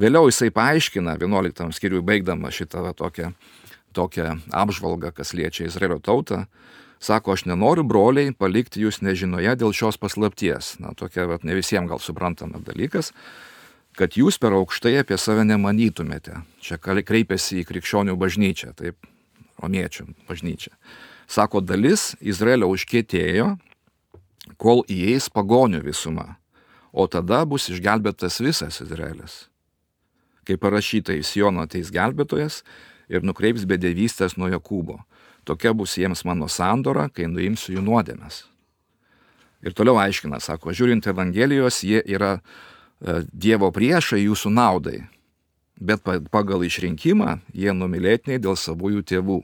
[0.00, 3.32] Vėliau jisai paaiškina, 11 skiriui baigdama šitą va, tokią,
[3.96, 6.46] tokią apžvalgą, kas liečia Izraelio tautą,
[7.00, 10.74] Sako, aš nenoriu, broliai, palikti jūs nežinoje dėl šios paslapties.
[10.84, 13.14] Na, tokia, vat, ne visiems gal suprantama dalykas,
[13.96, 16.42] kad jūs per aukštai apie save nemanytumėte.
[16.60, 19.08] Čia kreipiasi į krikščionių bažnyčią, taip,
[19.62, 20.74] romiečių bažnyčią.
[21.30, 23.52] Sako, dalis Izraelio užkėtėjo,
[24.58, 26.40] kol įeis pagonių visuma,
[26.90, 29.44] o tada bus išgelbėtas visas Izraelis.
[30.42, 32.64] Kaip parašyta, į Siono ateis gelbėtojas
[33.12, 34.98] ir nukreips bedėvystės nuo Jokūbo
[35.44, 38.44] tokia bus jiems mano sandora, kai nuimsiu jų nuodėmes.
[39.66, 45.02] Ir toliau aiškina, sako, žiūrint Evangelijos, jie yra e, Dievo priešai jūsų naudai,
[45.76, 49.40] bet pagal išrinkimą jie numylėtiniai dėl savųjų tėvų.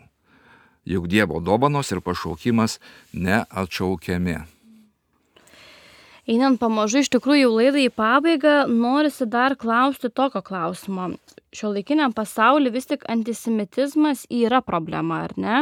[0.86, 2.78] Juk Dievo dovanos ir pašaukimas
[3.12, 4.36] neatšaukiami.
[6.26, 11.12] Einant pamažu iš tikrųjų laidai į pabaigą, norisi dar klausti tokio klausimo.
[11.54, 15.60] Šio laikiniam pasauliu vis tik antisemitizmas yra problema, ar ne?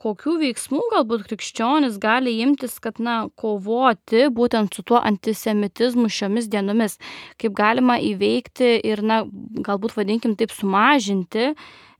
[0.00, 6.96] Kokių veiksmų galbūt krikščionis gali imtis, kad, na, kovoti būtent su tuo antisemitizmu šiomis dienomis,
[7.36, 9.26] kaip galima įveikti ir, na,
[9.60, 11.50] galbūt vadinkim taip sumažinti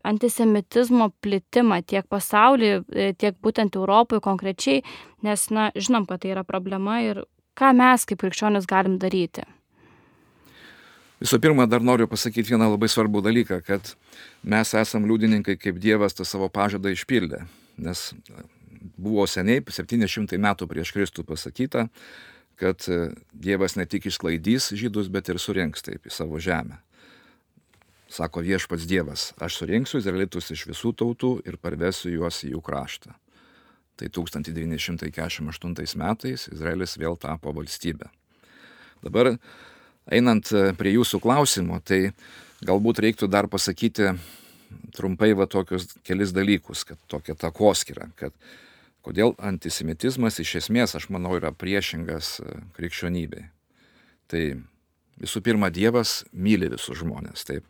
[0.07, 2.83] antisemitizmo plitimą tiek pasaulyje,
[3.21, 4.83] tiek būtent Europoje konkrečiai,
[5.27, 7.25] nes, na, žinom, kad tai yra problema ir
[7.59, 9.45] ką mes kaip krikščionis galim daryti?
[11.21, 13.93] Visų pirma, dar noriu pasakyti vieną labai svarbų dalyką, kad
[14.41, 17.43] mes esam liudininkai, kaip Dievas tą savo pažadą išpildė.
[17.81, 18.07] Nes
[18.97, 21.91] buvo seniai, 700 metų prieš Kristų pasakyta,
[22.61, 22.87] kad
[23.37, 26.81] Dievas ne tik išsklaidys žydus, bet ir surinks taip į savo žemę.
[28.11, 33.15] Sako viešpats Dievas, aš surinksiu izraelitus iš visų tautų ir parvesiu juos į jų kraštą.
[34.01, 38.09] Tai 1948 metais Izraelis vėl tapo valstybė.
[39.05, 39.37] Dabar
[40.11, 42.11] einant e, prie jūsų klausimo, tai
[42.67, 44.11] galbūt reiktų dar pasakyti
[44.97, 48.35] trumpai va tokius kelis dalykus, kad tokia takoskira, kad
[49.07, 53.47] kodėl antisemitizmas iš esmės, aš manau, yra priešingas e, krikščionybei.
[54.27, 54.43] Tai
[55.23, 57.70] visų pirma, Dievas myli visus žmonės, taip.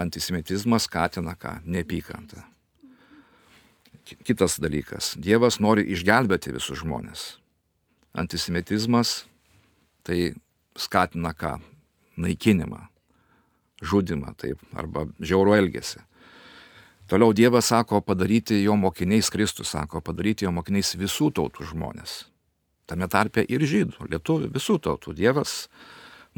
[0.00, 1.58] Antisemitizmas skatina ką?
[1.68, 2.42] Nepykantą.
[4.24, 5.14] kitas dalykas.
[5.20, 7.36] Dievas nori išgelbėti visus žmonės.
[8.16, 9.24] Antisemitizmas
[10.02, 10.32] tai
[10.74, 11.58] skatina ką?
[12.20, 12.80] Naikinimą,
[13.80, 16.02] žudimą, taip, arba žiauro elgesį.
[17.08, 22.26] Toliau Dievas sako padaryti jo mokiniais, Kristus sako padaryti jo mokiniais visų tautų žmonės.
[22.90, 25.14] Tame tarpe ir žydų, lietuvių, visų tautų.
[25.16, 25.70] Dievas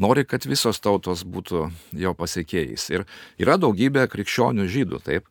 [0.01, 1.67] nori, kad visos tautos būtų
[1.99, 2.89] jo pasiekėjais.
[2.93, 3.05] Ir
[3.41, 5.27] yra daugybė krikščionių žydų, taip,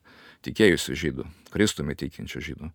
[0.47, 2.71] tikėjusių žydų, Kristumi tikinčių žydų.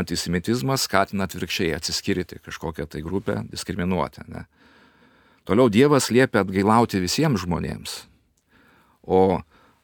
[0.00, 4.24] Antisemitizmas skatina atvirkščiai atsiskirti kažkokią tai grupę, diskriminuoti.
[4.30, 4.44] Ne?
[5.48, 7.96] Toliau Dievas liepia atgailauti visiems žmonėms.
[9.02, 9.40] O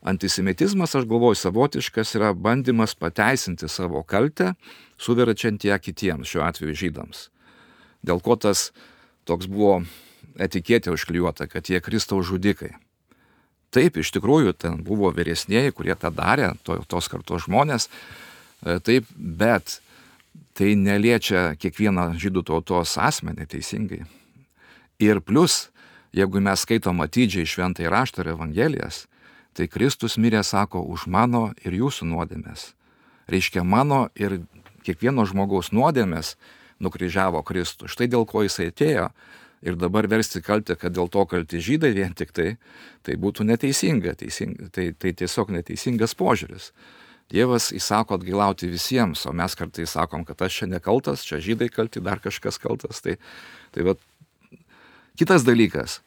[0.07, 4.52] antisemitizmas, aš galvoju, savotiškas yra bandymas pateisinti savo kaltę,
[5.00, 7.28] suverčiant ją kitiems, šiuo atveju žydams.
[8.07, 8.70] Dėl ko tas
[9.26, 9.80] toks buvo
[10.39, 12.74] etiketė užklijuota, kad jie Kristaus žudikai.
[13.74, 19.09] Taip, iš tikrųjų, ten buvo vyresnėji, kurie tą darė, to, tos kartos žmonės, e, taip,
[19.16, 19.80] bet
[20.57, 24.05] tai neliečia kiekvieną žydų tautos asmenį teisingai.
[25.03, 25.66] Ir plus,
[26.16, 29.05] jeigu mes skaitom atidžiai šventai raštą ir evangelijas,
[29.57, 32.70] tai Kristus mirė, sako, už mano ir jūsų nuodėmės.
[33.28, 34.41] Reiškia, mano ir
[34.87, 36.37] kiekvieno žmogaus nuodėmės
[36.80, 37.91] nukryžiavo Kristų.
[37.91, 39.11] Štai dėl ko jisai atėjo
[39.62, 42.57] ir dabar versti kaltę, kad dėl to kalti žydai vien tik tai,
[43.07, 46.72] tai būtų neteisinga, teisinga tai, tai tiesiog neteisingas požiūris.
[47.32, 52.02] Dievas įsako atgailauti visiems, o mes kartais sakom, kad aš čia nekaltas, čia žydai kalti,
[52.04, 53.02] dar kažkas kaltas.
[53.02, 53.16] Tai,
[53.74, 53.96] tai va,
[55.18, 56.00] kitas dalykas,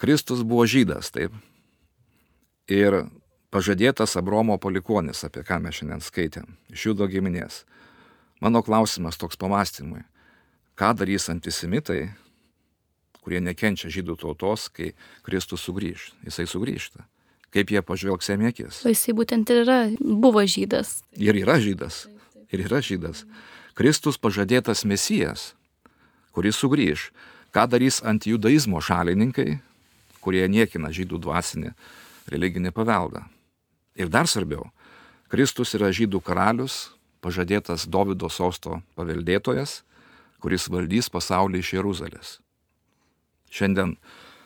[0.00, 1.34] Kristus buvo žydas, taip.
[2.72, 3.02] Ir
[3.52, 7.66] pažadėtas Abromo palikonis, apie ką mes šiandien skaitėm, iš judo giminės.
[8.40, 10.00] Mano klausimas toks pamastymui,
[10.80, 12.14] ką darys antisemitai,
[13.22, 14.92] kurie nekenčia žydų tautos, kai
[15.26, 16.10] Kristus sugrįž.
[16.26, 17.06] Jisai sugrįžta.
[17.52, 18.82] Kaip jie pažvelgs jam akis.
[18.82, 21.02] O jisai būtent ir yra, buvo žydas.
[21.14, 22.06] Ir yra žydas.
[22.52, 23.26] Ir yra žydas.
[23.78, 25.52] Kristus pažadėtas mesijas,
[26.32, 27.10] kuris sugrįž.
[27.52, 29.60] Ką darys antijudaizmo šalininkai,
[30.24, 31.74] kurie niekina žydų dvasinį
[32.32, 33.26] religinį paveldą.
[33.98, 34.70] Ir dar svarbiau,
[35.28, 39.82] Kristus yra žydų karalius, pažadėtas Davido sosto paveldėtojas,
[40.40, 42.38] kuris valdys pasaulį iš Jeruzalės.
[43.52, 43.96] Šiandien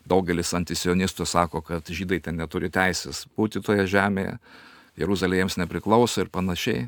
[0.07, 4.39] daugelis antisionistų sako, kad žydai ten neturi teisės būti toje žemėje,
[4.97, 6.87] Jeruzalė jiems nepriklauso ir panašiai.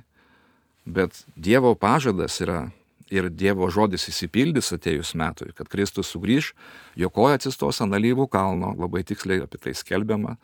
[0.88, 2.70] Bet Dievo pažadas yra
[3.12, 6.52] ir Dievo žodis įsipildys atėjus metui, kad Kristus sugrįž,
[6.96, 10.36] jo koja atsistos ant alyvų kalno, labai tiksliai apie tai skelbiama,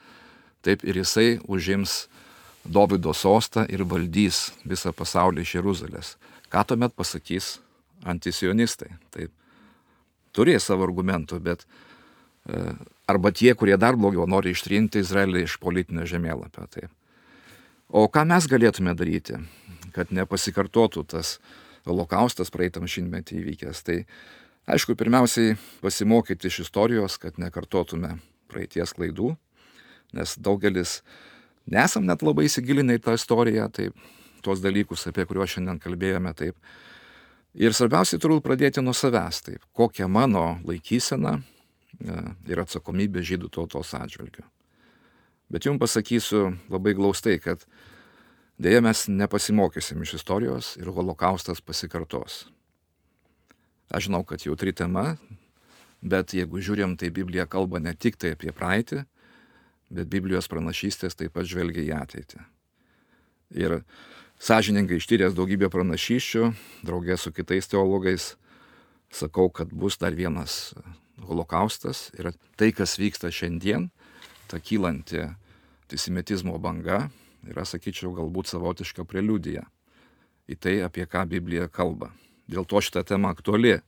[0.64, 2.04] taip ir jisai užims
[2.64, 6.14] Dovido sostą ir valdys visą pasaulį iš Jeruzalės.
[6.48, 7.58] Ką tuomet pasakys
[8.08, 8.94] antisionistai?
[9.12, 9.32] Taip,
[10.34, 12.74] turės savo argumentų, bet e,
[13.10, 16.66] arba tie, kurie dar blogiau nori ištrinti Izraelį iš politinio žemėlapio.
[16.70, 16.88] Tai.
[17.94, 19.38] O ką mes galėtume daryti,
[19.94, 21.36] kad nepasikartotų tas
[21.86, 23.84] holokaustas praeitam šimtmetį įvykęs?
[23.86, 24.00] Tai
[24.74, 28.16] aišku, pirmiausiai pasimokyti iš istorijos, kad nekartotume
[28.50, 29.34] praeities klaidų,
[30.16, 31.02] nes daugelis
[31.70, 33.90] nesam net labai įsigilinę į tą istoriją, tai
[34.44, 36.58] tuos dalykus, apie kuriuos šiandien kalbėjome, taip
[37.54, 42.16] Ir svarbiausia turbūt pradėti nuo savęs, taip, kokia mano laikysena e,
[42.50, 44.42] ir atsakomybė žydų tautos atžvilgiu.
[45.54, 47.62] Bet jums pasakysiu labai glaustai, kad
[48.58, 52.44] dėja mes nepasimokysim iš istorijos ir holokaustas pasikartos.
[53.94, 55.12] Aš žinau, kad jautri tema,
[56.02, 59.04] bet jeigu žiūrėm, tai Biblija kalba ne tik tai apie praeitį,
[59.94, 62.42] bet Biblijos pranašystės taip pat žvelgia į ateitį.
[63.62, 63.78] Ir
[64.42, 66.50] sąžiningai ištyręs daugybę pranašyščių,
[66.86, 68.34] draugė su kitais teologais,
[69.14, 70.74] sakau, kad bus dar vienas
[71.22, 73.90] holokaustas ir tai, kas vyksta šiandien,
[74.50, 75.22] ta kylanti
[75.84, 77.08] antisemitizmo banga,
[77.46, 79.66] yra, sakyčiau, galbūt savotiška preliudija
[80.50, 82.10] į tai, apie ką Biblija kalba.
[82.50, 83.78] Dėl to šita tema aktuali,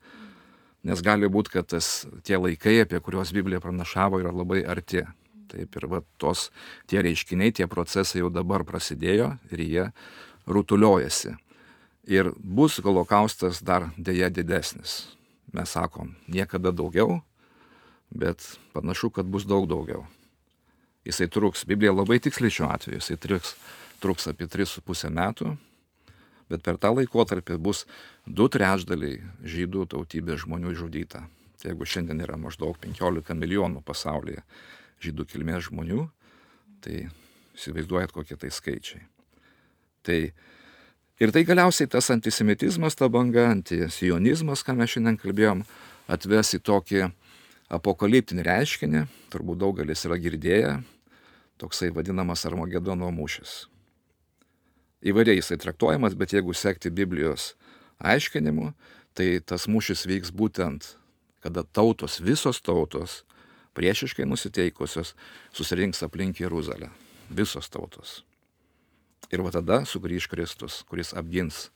[0.86, 5.04] nes gali būti, kad tas, tie laikai, apie kuriuos Biblija pranašavo, yra labai arti.
[5.50, 6.48] Taip ir va, tos,
[6.90, 9.84] tie reiškiniai, tie procesai jau dabar prasidėjo ir jie
[10.46, 11.36] rutuliojasi.
[12.06, 15.16] Ir bus holokaustas dar dėja didesnis.
[15.54, 17.20] Mes sakom, niekada daugiau,
[18.10, 18.44] bet
[18.74, 20.04] panašu, kad bus daug daugiau.
[21.06, 23.54] Jisai truks, Biblija labai tiksliai šiuo atveju, jisai truks,
[24.02, 25.52] truks apie 3,5 metų,
[26.50, 27.84] bet per tą laikotarpį bus
[28.26, 31.24] du trečdaliai žydų tautybės žmonių žudyta.
[31.56, 34.42] Tai jeigu šiandien yra maždaug 15 milijonų pasaulyje
[35.02, 36.08] žydų kilmės žmonių,
[36.84, 37.06] tai
[37.56, 39.06] įsivaizduojat kokie tai skaičiai.
[40.06, 40.18] Tai
[41.18, 45.64] ir tai galiausiai tas antisemitizmas, ta banga, antisionizmas, ką mes šiandien kalbėjom,
[46.06, 47.06] atves į tokį
[47.74, 50.76] apokaliptinį reiškinį, turbūt daugelis yra girdėję,
[51.58, 53.66] toksai vadinamas Armagedono mūšis.
[55.06, 57.54] įvairiai jisai traktuojamas, bet jeigu sekti Biblijos
[57.98, 58.72] aiškinimu,
[59.14, 60.96] tai tas mūšis vyks būtent,
[61.40, 63.22] kada tautos, visos tautos,
[63.74, 65.14] priešiškai nusiteikusios,
[65.52, 66.90] susirinks aplink Jeruzalę.
[67.30, 68.25] Visos tautos.
[69.32, 71.68] Ir va tada sugrįž Kristus, kuris apgins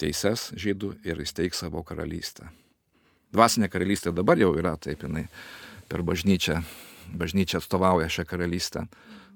[0.00, 2.50] teises žydų ir įsteigs savo karalystę.
[3.34, 5.26] Dvasinė karalystė dabar jau yra, taip jinai
[5.90, 6.60] per bažnyčią,
[7.16, 8.86] bažnyčia atstovauja šią karalystę,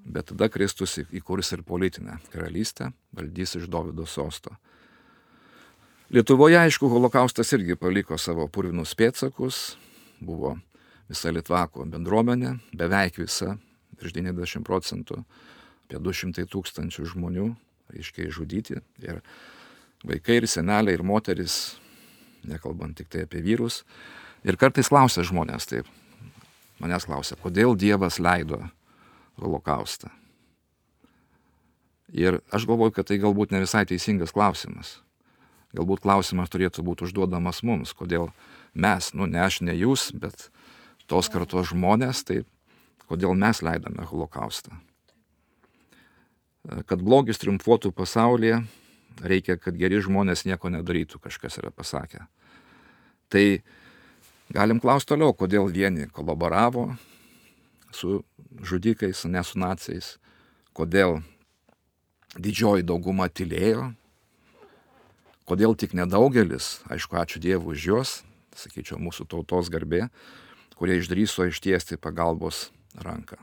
[0.05, 4.57] bet tada Kristus įkurs ir politinę karalystę, valdys iš Davido sosto.
[6.11, 9.77] Lietuvoje, aišku, holokaustas irgi paliko savo purvinus pėtsakus,
[10.19, 10.57] buvo
[11.11, 13.55] visa Litvako bendruomenė, beveik visa,
[14.01, 15.21] virš 90 procentų,
[15.91, 17.51] apie 200 tūkstančių žmonių,
[17.91, 19.19] aiškiai žudyti ir
[20.07, 21.77] vaikai ir seneliai ir moteris,
[22.47, 23.83] nekalbant tik tai apie vyrus.
[24.47, 25.89] Ir kartais klausia žmonės taip,
[26.79, 28.63] manęs klausia, kodėl Dievas leido
[29.41, 30.13] holokaustą.
[32.15, 35.01] Ir aš galvoju, kad tai galbūt ne visai teisingas klausimas.
[35.75, 38.31] Galbūt klausimas turėtų būti užduodamas mums, kodėl
[38.75, 40.49] mes, nu ne aš, ne jūs, bet
[41.11, 42.43] tos kartos žmonės, tai
[43.11, 44.79] kodėl mes leidame holokaustą.
[46.69, 48.61] Kad blogis triumfuotų pasaulyje,
[49.25, 52.27] reikia, kad geri žmonės nieko nedarytų, kažkas yra pasakę.
[53.33, 53.45] Tai
[54.53, 56.91] galim klausti toliau, kodėl vieni kolaboravo
[57.95, 58.21] su
[58.61, 60.19] žudikais, ne su naciais,
[60.77, 61.23] kodėl
[62.37, 63.89] didžioji dauguma tylėjo,
[65.51, 68.11] Kodėl tik nedaugelis, aišku, ačiū Dievui už juos,
[68.55, 70.05] sakyčiau, mūsų tautos garbė,
[70.79, 73.35] kurie išdryso ištiesti pagalbos ranką.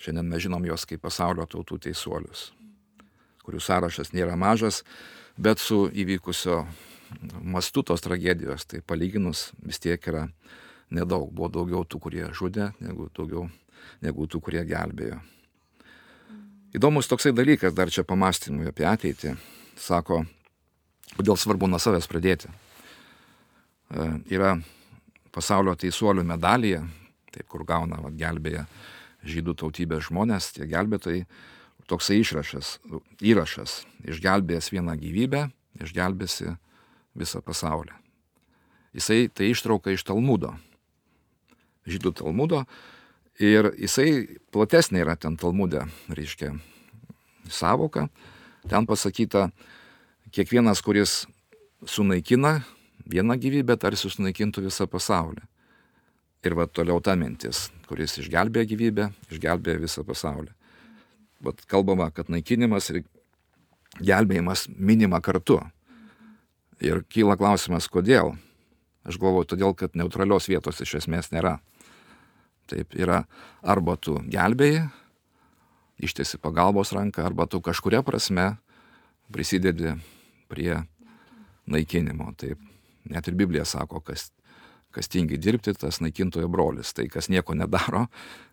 [0.00, 2.50] Šiandien mes žinom juos kaip pasaulio tautų teisuolius,
[3.44, 4.82] kurių sąrašas nėra mažas,
[5.36, 6.62] bet su įvykusio
[7.42, 10.26] mastu tos tragedijos, tai palyginus vis tiek yra
[10.90, 11.28] nedaug.
[11.28, 13.48] Buvo daugiau tų, kurie žudė, negu, daugiau,
[14.00, 15.20] negu tų, kurie gelbėjo.
[16.76, 19.34] Įdomus toksai dalykas dar čia pamastymui apie ateitį.
[19.80, 20.22] Sako,
[21.16, 22.50] Kodėl svarbu nuo savęs pradėti?
[23.90, 24.54] E, yra
[25.34, 26.84] pasaulio teisuolių medalija,
[27.34, 28.66] taip kur gauna, va, gelbėja
[29.26, 31.24] žydų tautybės žmonės, tie gelbėtojai,
[31.90, 32.78] toksai išrašas,
[33.24, 35.48] įrašas, išgelbėjęs vieną gyvybę,
[35.82, 36.54] išgelbėsi
[37.18, 37.94] visą pasaulį.
[38.96, 40.54] Jisai tai ištrauka iš Talmudo,
[41.86, 42.64] žydų Talmudo,
[43.38, 46.54] ir jisai platesnė yra ten Talmude, reiškia,
[47.50, 48.08] savoka,
[48.68, 49.50] ten pasakyta,
[50.34, 51.24] kiekvienas, kuris
[51.86, 52.60] sunaikina
[53.10, 55.42] vieną gyvybę, tarsi sunaikintų visą pasaulį.
[56.40, 60.54] Ir va toliau ta mintis, kuris išgelbėja gyvybę, išgelbėja visą pasaulį.
[61.44, 63.02] Vat kalbama, kad naikinimas ir
[64.00, 65.58] gelbėjimas minima kartu.
[66.80, 68.34] Ir kyla klausimas, kodėl.
[69.04, 71.58] Aš galvoju, todėl, kad neutralios vietos iš esmės nėra.
[72.70, 73.24] Taip yra
[73.60, 74.86] arba tu gelbėjai,
[76.00, 78.54] ištiesi pagalbos ranką, arba tu kažkuria prasme
[79.32, 79.96] prisidedi
[80.48, 80.76] prie
[81.70, 82.30] naikinimo.
[82.38, 82.60] Taip,
[83.10, 84.30] net ir Biblija sako, kas,
[84.94, 86.94] kas tingi dirbti, tas naikintojo brolis.
[86.96, 88.06] Tai kas nieko nedaro,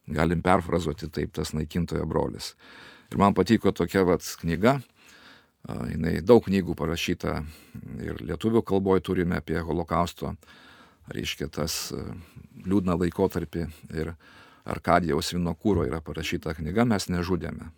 [0.08, 2.54] galim perfrazuoti taip, tas naikintojo brolis.
[3.12, 4.78] Ir man patiko tokia vat knyga,
[5.92, 7.42] jinai daug knygų parašyta
[8.04, 10.36] ir lietuvių kalboje turime apie holokausto,
[11.12, 11.94] reiškia tas
[12.66, 14.14] liūdną laikotarpį ir
[14.68, 17.70] Arkadijaus Vinokūro yra parašyta knyga Mes nežudėme.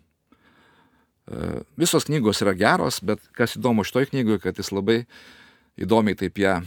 [1.78, 5.04] Visos knygos yra geros, bet kas įdomu šitoj knygoje, kad jis labai
[5.78, 6.60] įdomiai taip ją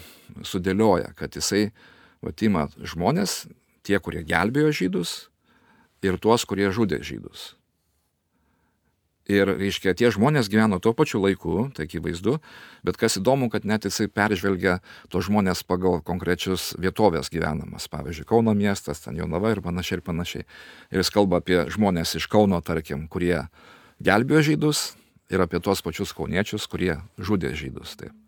[0.45, 1.72] sudėlioja, kad jisai
[2.24, 3.43] vatima žmonės,
[3.84, 5.18] tie, kurie gelbėjo žydus
[6.04, 7.54] ir tuos, kurie žudė žydus.
[9.24, 12.41] Ir, reiškia, tie žmonės gyveno tuo pačiu laiku, tai akivaizdu,
[12.84, 18.51] bet kas įdomu, kad net jisai peržvelgia tos žmonės pagal konkrečius vietovės gyvenamas, pavyzdžiui, Kauno
[18.51, 20.43] miestas, ten Jonava ir panašiai ir panašiai.
[20.91, 23.45] Ir jis kalba apie žmonės iš Kauno, tarkim, kurie
[24.04, 24.89] gelbėjo žydus
[25.32, 27.95] ir apie tuos pačius kauniečius, kurie žudė žydus.
[28.04, 28.22] Taip.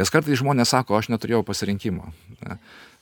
[0.00, 2.08] Nes kartais žmonės sako, aš neturėjau pasirinkimo.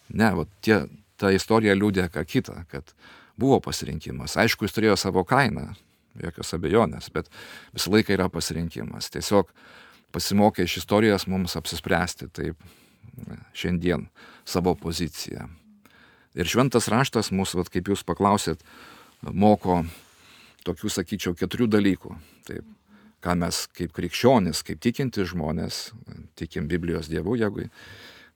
[0.09, 0.80] Ne, va, tie,
[1.20, 2.90] ta istorija liūdė ką kitą, kad
[3.38, 4.34] buvo pasirinkimas.
[4.40, 5.68] Aišku, jis turėjo savo kainą,
[6.18, 7.30] jokios abejonės, bet
[7.76, 9.12] visą laiką yra pasirinkimas.
[9.14, 9.53] Tiesiog
[10.14, 12.66] pasimokę iš istorijos mums apsispręsti taip
[13.55, 14.09] šiandien
[14.49, 15.46] savo poziciją.
[16.38, 18.61] Ir šventas raštas mūsų, vat, kaip jūs paklausėt,
[19.22, 19.80] moko
[20.66, 22.14] tokių, sakyčiau, keturių dalykų.
[22.46, 22.66] Taip,
[23.25, 25.89] ką mes kaip krikščionis, kaip tikinti žmonės,
[26.39, 27.69] tikim Biblijos dievų, jeigu,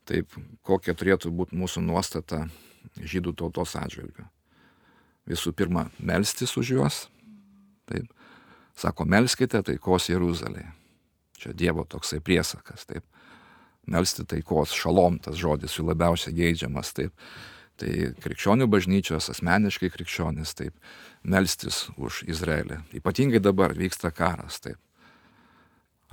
[0.09, 0.35] taip,
[0.67, 2.45] kokia turėtų būti mūsų nuostata
[2.99, 4.27] žydų tautos atžvilgiu.
[5.29, 6.99] Visų pirma, melstis už juos.
[7.87, 8.09] Taip,
[8.75, 10.67] sako, melskite taikos Jeruzalėje.
[11.39, 13.03] Čia Dievo toksai priesakas, taip.
[13.87, 17.11] Melsti taikos, šalom tas žodis jų labiausiai geidžiamas, taip.
[17.81, 20.75] Tai krikščionių bažnyčios, asmeniškai krikščionis, taip,
[21.25, 22.83] melstis už Izraelį.
[22.99, 24.77] Ypatingai dabar vyksta karas, taip.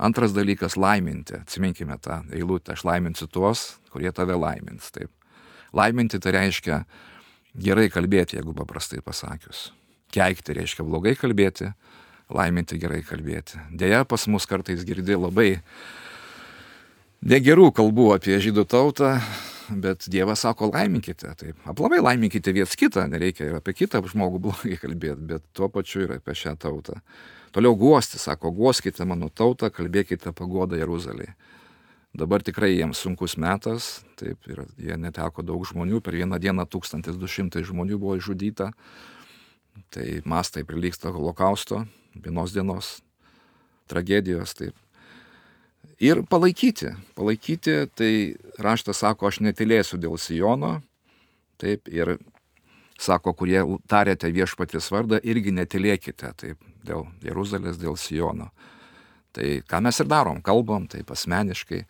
[0.01, 1.35] Antras dalykas- laiminti.
[1.37, 2.73] Atsiminkime tą eilutę.
[2.73, 4.91] Aš laiminsiu tuos, kurie tave laimins.
[4.91, 5.11] Taip.
[5.73, 6.85] Laiminti tai reiškia
[7.55, 9.71] gerai kalbėti, jeigu paprastai pasakius.
[10.11, 11.73] Keikti reiškia blogai kalbėti,
[12.29, 13.59] laiminti gerai kalbėti.
[13.77, 15.61] Deja, pas mus kartais girdi labai
[17.23, 19.21] negerų kalbų apie žydų tautą,
[19.83, 21.31] bet Dievas sako laiminkite.
[21.39, 26.05] Taip, aplamai laiminkite viens kitą, nereikia ir apie kitą žmogų blogai kalbėti, bet tuo pačiu
[26.05, 26.99] ir apie šią tautą.
[27.55, 31.35] Toliau guosti, sako, guoskite mano tautą, kalbėkite pagodą Jeruzalėje.
[32.11, 37.63] Dabar tikrai jiems sunkus metas, taip, ir jie neteko daug žmonių, per vieną dieną 1200
[37.69, 38.71] žmonių buvo išžudyta,
[39.95, 42.97] tai mastai prilyksta holokausto, vienos dienos
[43.87, 44.75] tragedijos, taip.
[46.01, 48.11] Ir palaikyti, palaikyti, tai
[48.57, 50.79] raštas sako, aš netilėsiu dėl Sijono,
[51.61, 52.15] taip, ir
[53.01, 58.49] sako, kurie tarėte viešpaties vardą, irgi netilėkite, taip, dėl Jeruzalės, dėl Sijono.
[59.31, 61.83] Tai ką mes ir darom, kalbam, taip asmeniškai,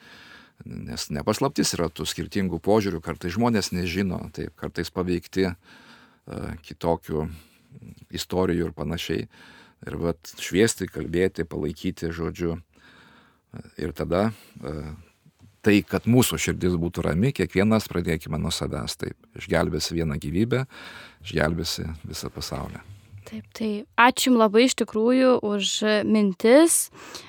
[0.67, 5.55] nes nepaslaptis yra tų skirtingų požiūrių, kartais žmonės nežino, taip, kartais paveikti uh,
[6.67, 7.29] kitokių
[8.11, 9.29] istorijų ir panašiai.
[9.87, 12.59] Ir vat šviesti, kalbėti, palaikyti, žodžiu.
[13.81, 14.91] Ir tada uh,
[15.65, 18.97] tai, kad mūsų širdis būtų rami, kiekvienas pradėkime nuo savęs.
[19.01, 20.65] Taip, išgelbėsi vieną gyvybę,
[21.25, 22.81] išgelbėsi visą pasaulį.
[23.29, 23.69] Taip, tai
[24.01, 25.73] ačiū Jums labai iš tikrųjų už
[26.09, 26.79] mintis,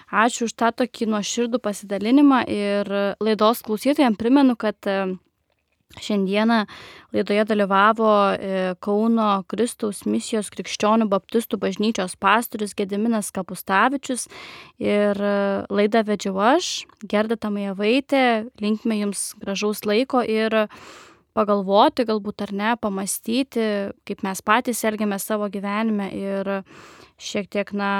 [0.08, 2.88] ačiū už tą tokį nuoširdų pasidalinimą ir
[3.22, 4.78] laidos klausytojams primenu, kad
[6.00, 6.64] Šiandieną
[7.12, 8.12] laidoje dalyvavo
[8.80, 14.24] Kauno Kristaus misijos krikščionių baptistų bažnyčios pastorius Gediminas Kapustavičius
[14.80, 15.20] ir
[15.68, 16.72] laidą vedžiau aš,
[17.04, 20.56] Gerda Tamajavaitė, linkime Jums gražaus laiko ir
[21.36, 23.68] pagalvoti galbūt ar ne, pamastyti,
[24.08, 26.52] kaip mes patys elgiamės savo gyvenime ir
[27.20, 27.92] šiek tiek, na,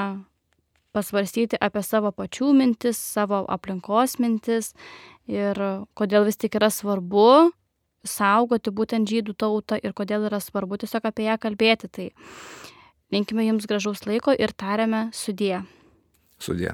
[0.93, 4.73] pasvarstyti apie savo pačių mintis, savo aplinkos mintis
[5.29, 5.57] ir
[5.97, 7.53] kodėl vis tik yra svarbu
[8.03, 11.89] saugoti būtent žydų tautą ir kodėl yra svarbu tiesiog apie ją kalbėti.
[11.89, 12.07] Tai
[13.15, 15.63] linkime jums gražaus laiko ir tariame sudie.
[16.39, 16.73] Sudie.